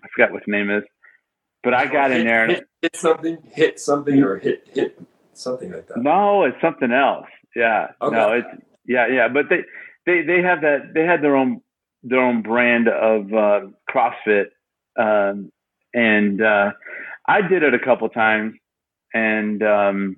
[0.03, 0.83] I forgot what the name is,
[1.63, 2.47] but I got hit, in there.
[2.47, 4.99] Hit, hit, something, hit something, or hit hit
[5.33, 5.97] something like that.
[5.97, 7.27] No, it's something else.
[7.55, 8.15] Yeah, okay.
[8.15, 8.47] no, it's
[8.85, 9.63] yeah, yeah, but they
[10.05, 11.61] they they have that they had their own
[12.03, 14.47] their own brand of uh, CrossFit,
[14.99, 15.51] um,
[15.93, 16.71] and uh,
[17.27, 18.53] I did it a couple times,
[19.13, 20.17] and um,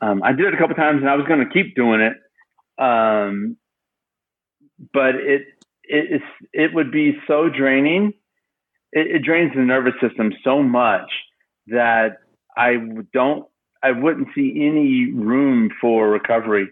[0.00, 2.14] um, I did it a couple times, and I was going to keep doing it,
[2.82, 3.56] um,
[4.92, 5.42] but it
[5.84, 6.22] it
[6.52, 8.14] it would be so draining.
[8.92, 11.10] It, it drains the nervous system so much
[11.68, 12.18] that
[12.56, 12.76] I
[13.12, 13.46] don't
[13.82, 16.68] I wouldn't see any room for recovery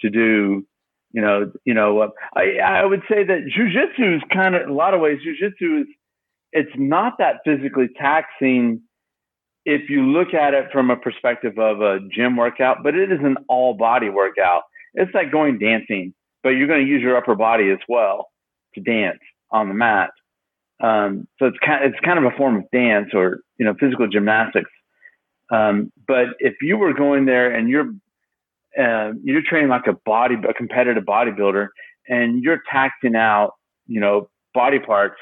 [0.00, 0.66] to do
[1.12, 4.68] you know, you know, uh, I I would say that jujitsu is kind of in
[4.68, 5.18] a lot of ways.
[5.26, 5.86] Jujitsu is
[6.52, 8.82] it's not that physically taxing
[9.64, 13.18] if you look at it from a perspective of a gym workout, but it is
[13.22, 14.62] an all body workout.
[14.94, 16.14] It's like going dancing,
[16.46, 18.28] but you're going to use your upper body as well
[18.76, 19.18] to dance
[19.50, 20.10] on the mat.
[20.80, 23.74] Um, so it's kind of, it's kind of a form of dance or you know
[23.80, 24.70] physical gymnastics.
[25.50, 27.90] Um, but if you were going there and you're
[28.78, 31.66] um, you're training like a body, a competitive bodybuilder,
[32.08, 33.54] and you're taxing out,
[33.88, 35.16] you know, body parts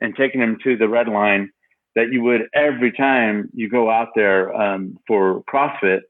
[0.00, 1.50] and taking them to the red line
[1.94, 6.00] that you would every time you go out there um, for CrossFit.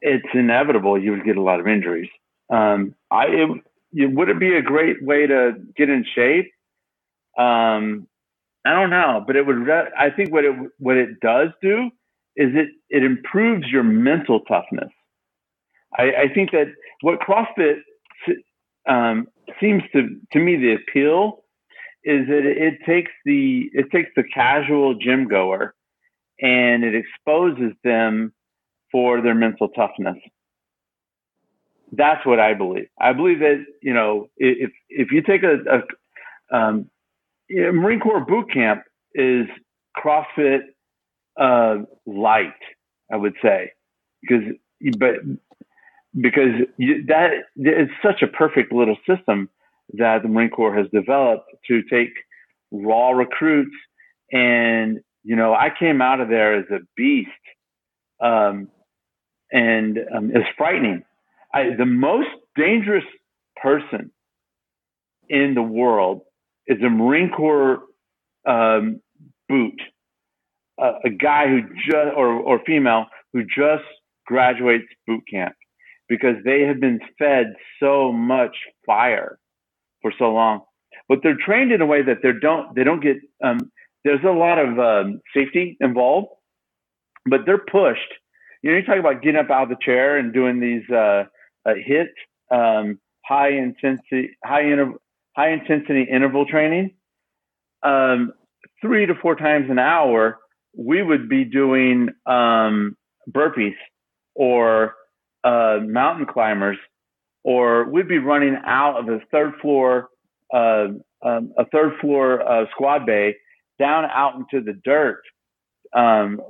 [0.00, 2.08] It's inevitable you would get a lot of injuries.
[2.50, 3.50] Um, I it,
[3.92, 6.50] it, would it be a great way to get in shape?
[7.38, 8.06] Um,
[8.64, 9.68] I don't know, but it would.
[9.70, 11.90] I think what it what it does do
[12.36, 14.90] is it it improves your mental toughness.
[15.96, 16.72] I, I think that
[17.02, 17.80] what CrossFit
[18.88, 19.28] um,
[19.60, 21.44] seems to to me the appeal
[22.04, 25.74] is that it takes the it takes the casual gym goer
[26.40, 28.32] and it exposes them
[28.90, 30.16] for their mental toughness.
[31.96, 32.88] That's what I believe.
[33.00, 36.90] I believe that you know if if you take a, a um,
[37.48, 38.82] you know, Marine Corps boot camp
[39.14, 39.46] is
[39.96, 40.60] CrossFit
[41.40, 42.52] uh, light,
[43.12, 43.72] I would say,
[44.22, 44.44] because
[44.98, 45.16] but
[46.20, 49.48] because you, that is such a perfect little system
[49.94, 52.10] that the Marine Corps has developed to take
[52.70, 53.74] raw recruits.
[54.32, 57.30] And, you know, I came out of there as a beast.
[58.20, 58.68] Um,
[59.52, 61.04] and um, it's frightening.
[61.54, 63.04] I, the most dangerous
[63.62, 64.12] person
[65.30, 66.22] in the world
[66.68, 67.80] is a Marine Corps
[68.46, 69.00] um,
[69.48, 69.80] boot,
[70.82, 73.84] uh, a guy who just or or female who just
[74.26, 75.54] graduates boot camp
[76.08, 78.56] because they have been fed so much
[78.86, 79.38] fire
[80.02, 80.62] for so long,
[81.08, 83.58] but they're trained in a way that they don't they don't get um,
[84.04, 86.28] there's a lot of um, safety involved,
[87.26, 88.00] but they're pushed.
[88.62, 91.24] You know, you talk about getting up out of the chair and doing these uh,
[91.66, 92.08] uh, HIIT
[92.50, 94.94] um, high intensity high inter-
[95.36, 96.90] high intensity interval training.
[97.82, 98.32] Um,
[98.80, 100.38] three to four times an hour,
[100.76, 102.96] we would be doing um,
[103.30, 103.74] burpees
[104.34, 104.94] or
[105.44, 106.78] uh, mountain climbers,
[107.42, 110.08] or we'd be running out of a third floor
[110.52, 110.88] uh,
[111.22, 113.34] um, a third floor uh, squad bay
[113.78, 115.22] down out into the dirt
[115.94, 116.40] um,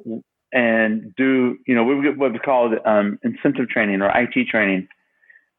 [0.52, 4.88] and do you know we would what we call um, incentive training or IT training,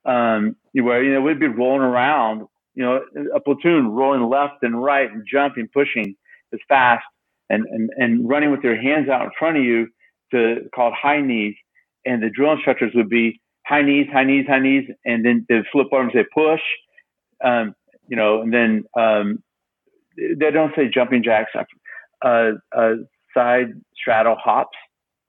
[0.06, 3.02] um, where you know we'd be rolling around, you know,
[3.36, 6.16] a platoon rolling left and right and jumping, pushing
[6.54, 7.04] as fast
[7.50, 9.88] and and and running with their hands out in front of you
[10.32, 11.56] to called high knees,
[12.06, 15.62] and the drill instructors would be high knees, high knees, high knees, and then they
[15.72, 16.62] flip over and say push,
[17.44, 17.74] um,
[18.08, 19.44] you know, and then um,
[20.18, 21.52] they don't say jumping jacks,
[22.24, 22.94] uh, uh,
[23.36, 24.78] side straddle hops.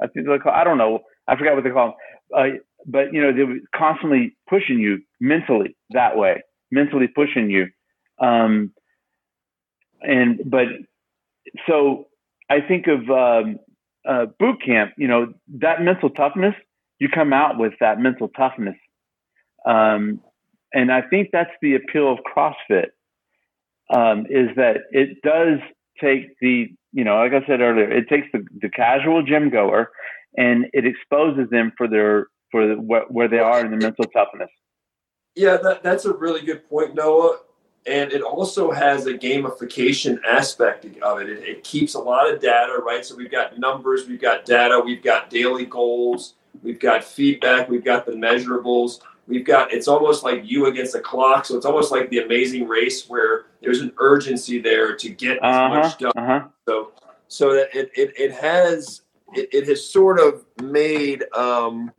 [0.03, 0.53] I think they call.
[0.53, 1.01] I don't know.
[1.29, 1.97] I forgot what they call them.
[2.35, 7.67] Uh, but you know, they were constantly pushing you mentally that way, mentally pushing you.
[8.19, 8.73] Um,
[10.03, 10.67] and but
[11.67, 12.07] so
[12.51, 13.59] I think of um,
[14.09, 14.93] uh, boot camp.
[14.97, 16.55] You know, that mental toughness.
[16.99, 18.77] You come out with that mental toughness.
[19.67, 20.21] Um,
[20.73, 22.89] and I think that's the appeal of CrossFit
[23.91, 25.59] um, is that it does
[26.01, 29.91] take the, you know, like I said earlier, it takes the, the casual gym goer
[30.37, 34.51] and it exposes them for their, for the, where they are in the mental toughness.
[35.35, 37.39] Yeah, that, that's a really good point, Noah.
[37.87, 41.29] And it also has a gamification aspect of it.
[41.29, 41.45] it.
[41.45, 43.05] It keeps a lot of data, right?
[43.05, 47.85] So we've got numbers, we've got data, we've got daily goals, we've got feedback, we've
[47.85, 51.91] got the measurables we've got it's almost like you against the clock so it's almost
[51.91, 56.13] like the amazing race where there's an urgency there to get uh-huh, as much done
[56.17, 56.49] uh-huh.
[56.67, 56.93] so
[57.29, 59.03] so that it, it, it has
[59.35, 61.93] it, it has sort of made um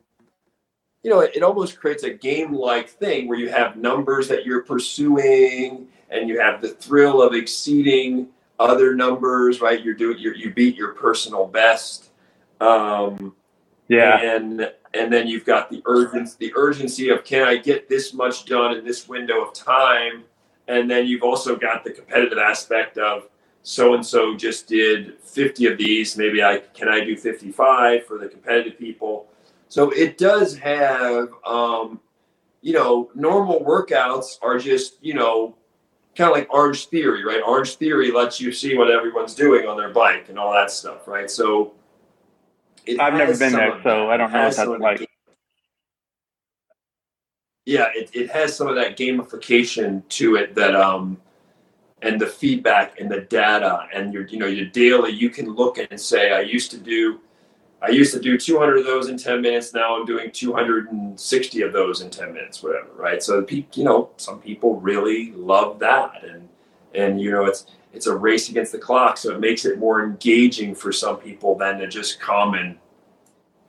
[1.03, 4.45] you know it, it almost creates a game like thing where you have numbers that
[4.45, 8.27] you're pursuing and you have the thrill of exceeding
[8.59, 9.83] other numbers right?
[9.83, 12.09] You're doing you you beat your personal best.
[12.59, 13.35] Um
[13.87, 14.19] yeah.
[14.19, 18.45] and and then you've got the urgency the urgency of can I get this much
[18.45, 20.23] done in this window of time?
[20.67, 23.29] And then you've also got the competitive aspect of
[23.63, 26.17] so and so just did 50 of these.
[26.17, 29.27] Maybe I can I do 55 for the competitive people
[29.69, 31.99] so it does have um,
[32.61, 35.55] you know normal workouts are just you know
[36.15, 40.29] kind of like Orangetheory right Orangetheory lets you see what everyone's doing on their bike
[40.29, 41.73] and all that stuff right so
[42.99, 45.09] I've never been there, so I don't know what that's like.
[47.65, 51.17] Yeah, it, it has some of that gamification to it that um
[52.01, 55.77] and the feedback and the data and your you know your daily you can look
[55.77, 57.19] and say I used to do
[57.81, 59.73] I used to do 200 of those in 10 minutes.
[59.73, 62.89] Now I'm doing 260 of those in 10 minutes, whatever.
[62.95, 63.21] Right.
[63.21, 66.23] So, you know, some people really love that.
[66.23, 66.49] And,
[66.95, 67.67] and, you know, it's,
[67.97, 71.57] it's a race against the clock, so it makes it more engaging for some people
[71.57, 72.77] than to just come and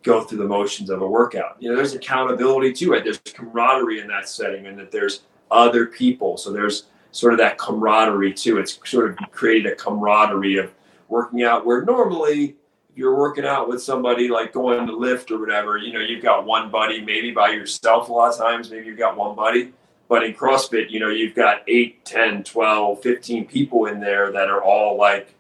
[0.03, 1.57] go through the motions of a workout.
[1.61, 3.05] You know, there's accountability to it.
[3.05, 6.37] There's camaraderie in that setting, and that there's other people.
[6.37, 8.59] So there's sort of that camaraderie too.
[8.59, 10.73] It's sort of created a camaraderie of
[11.09, 12.58] working out where normally
[12.99, 16.45] you're working out with somebody like going to lift or whatever, you know, you've got
[16.45, 19.73] one buddy, maybe by yourself a lot of times, maybe you've got one buddy.
[20.09, 24.49] But in CrossFit, you know, you've got 8, 10, 12, 15 people in there that
[24.49, 25.33] are all like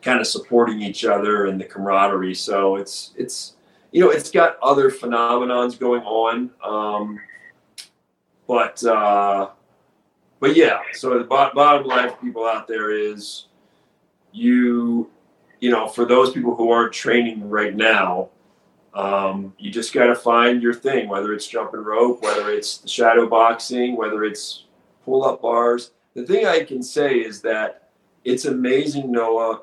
[0.00, 2.34] kind of supporting each other and the camaraderie.
[2.34, 3.54] So it's, it's,
[3.92, 6.50] you know, it's got other phenomenons going on.
[6.64, 7.20] Um,
[8.48, 9.50] but, uh,
[10.40, 13.46] but yeah, so the bottom line for people out there is
[14.32, 15.08] you,
[15.62, 18.30] you know, for those people who aren't training right now,
[18.94, 23.28] um, you just got to find your thing, whether it's jumping rope, whether it's shadow
[23.28, 24.64] boxing, whether it's
[25.04, 25.92] pull up bars.
[26.14, 27.90] The thing I can say is that
[28.24, 29.60] it's amazing, Noah,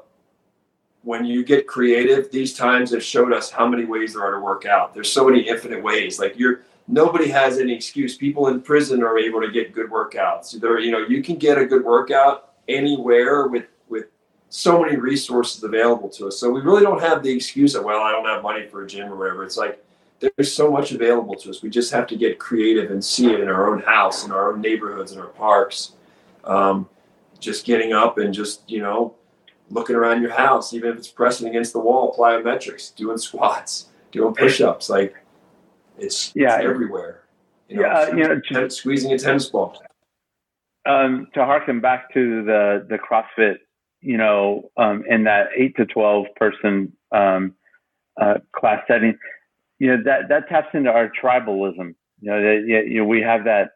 [1.04, 4.40] when you get creative, these times have showed us how many ways there are to
[4.40, 4.94] work out.
[4.94, 6.18] There's so many infinite ways.
[6.18, 8.16] Like you're, nobody has any excuse.
[8.16, 10.58] People in prison are able to get good workouts.
[10.62, 13.66] There, you know, you can get a good workout anywhere with
[14.50, 16.40] so many resources available to us.
[16.40, 18.88] So we really don't have the excuse of, well, I don't have money for a
[18.88, 19.44] gym or whatever.
[19.44, 19.84] It's like
[20.20, 21.62] there's so much available to us.
[21.62, 24.52] We just have to get creative and see it in our own house, in our
[24.52, 25.94] own neighborhoods, in our parks.
[26.44, 26.90] Um,
[27.40, 29.16] just getting up and just you know
[29.70, 34.34] looking around your house, even if it's pressing against the wall, plyometrics, doing squats, doing
[34.34, 35.16] push-ups, like
[35.98, 37.24] it's, yeah, it's everywhere.
[37.68, 39.80] You know, yeah, you know, just, squeezing a tennis ball.
[40.86, 43.58] Um, to harken back to the the CrossFit,
[44.02, 47.56] you know, um, in that eight to twelve person um,
[48.20, 49.18] uh, class setting,
[49.80, 51.96] you know that that taps into our tribalism.
[52.22, 53.72] You know, that, you know we have that.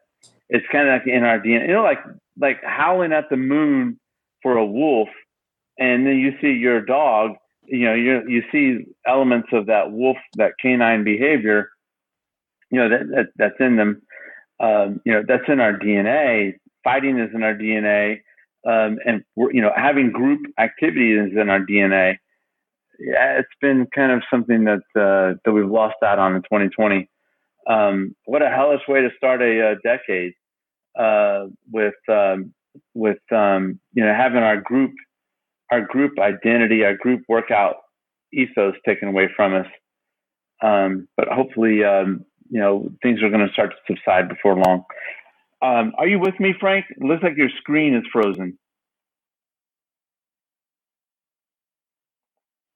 [0.48, 1.68] It's kind of like in our DNA.
[1.68, 2.00] You know, like
[2.38, 3.98] like howling at the moon
[4.42, 5.08] for a wolf,
[5.78, 7.32] and then you see your dog.
[7.66, 11.70] You know, you you see elements of that wolf, that canine behavior.
[12.70, 14.02] You know that, that that's in them.
[14.60, 16.54] Um, you know that's in our DNA.
[16.82, 18.20] Fighting is in our DNA,
[18.66, 22.16] um, and you know having group activities in our DNA
[22.98, 27.08] yeah, it's been kind of something that uh, that we've lost out on in 2020.
[27.68, 30.34] Um, what a hellish way to start a, a uh, decade
[30.98, 32.54] uh, with um,
[32.94, 34.92] with um, you know having our group
[35.70, 37.76] our group identity, our group workout
[38.32, 39.66] ethos taken away from us.
[40.62, 44.84] Um, but hopefully, um, you know things are going to start to subside before long.
[45.62, 46.86] Um, are you with me, Frank?
[46.90, 48.58] It looks like your screen is frozen.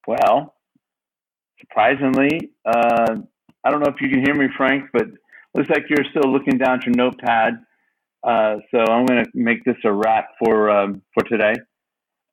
[0.06, 0.54] Well,
[1.60, 3.16] surprisingly, uh,
[3.64, 5.06] I don't know if you can hear me, Frank, but
[5.54, 7.54] looks like you're still looking down at your notepad.
[8.22, 11.54] Uh, so I'm going to make this a wrap for um, for today.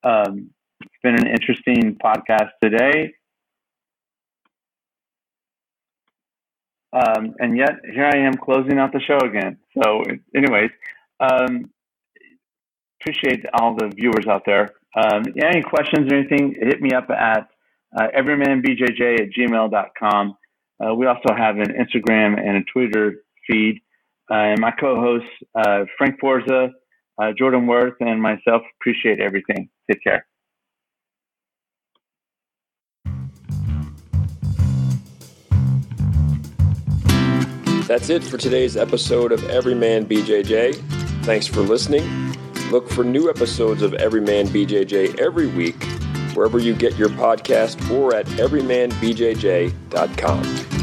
[0.03, 0.51] Um,
[0.81, 3.13] it's been an interesting podcast today.
[6.95, 9.57] Um, and yet here I am closing out the show again.
[9.83, 10.01] So,
[10.33, 10.71] anyways,
[11.19, 11.69] um,
[13.01, 14.71] appreciate all the viewers out there.
[14.95, 17.49] Um, any questions or anything, hit me up at
[17.97, 20.37] uh, everymanbjj at gmail.com.
[20.79, 23.81] Uh, we also have an Instagram and a Twitter feed.
[24.31, 26.71] Uh, and my co-hosts, uh, Frank Forza,
[27.21, 29.69] uh, Jordan Worth, and myself appreciate everything.
[29.91, 30.25] Take care.
[37.87, 40.75] That's it for today's episode of Everyman BJJ.
[41.23, 42.33] Thanks for listening.
[42.71, 45.83] Look for new episodes of Everyman BJJ every week
[46.33, 50.74] wherever you get your podcast or at everymanbjj.com.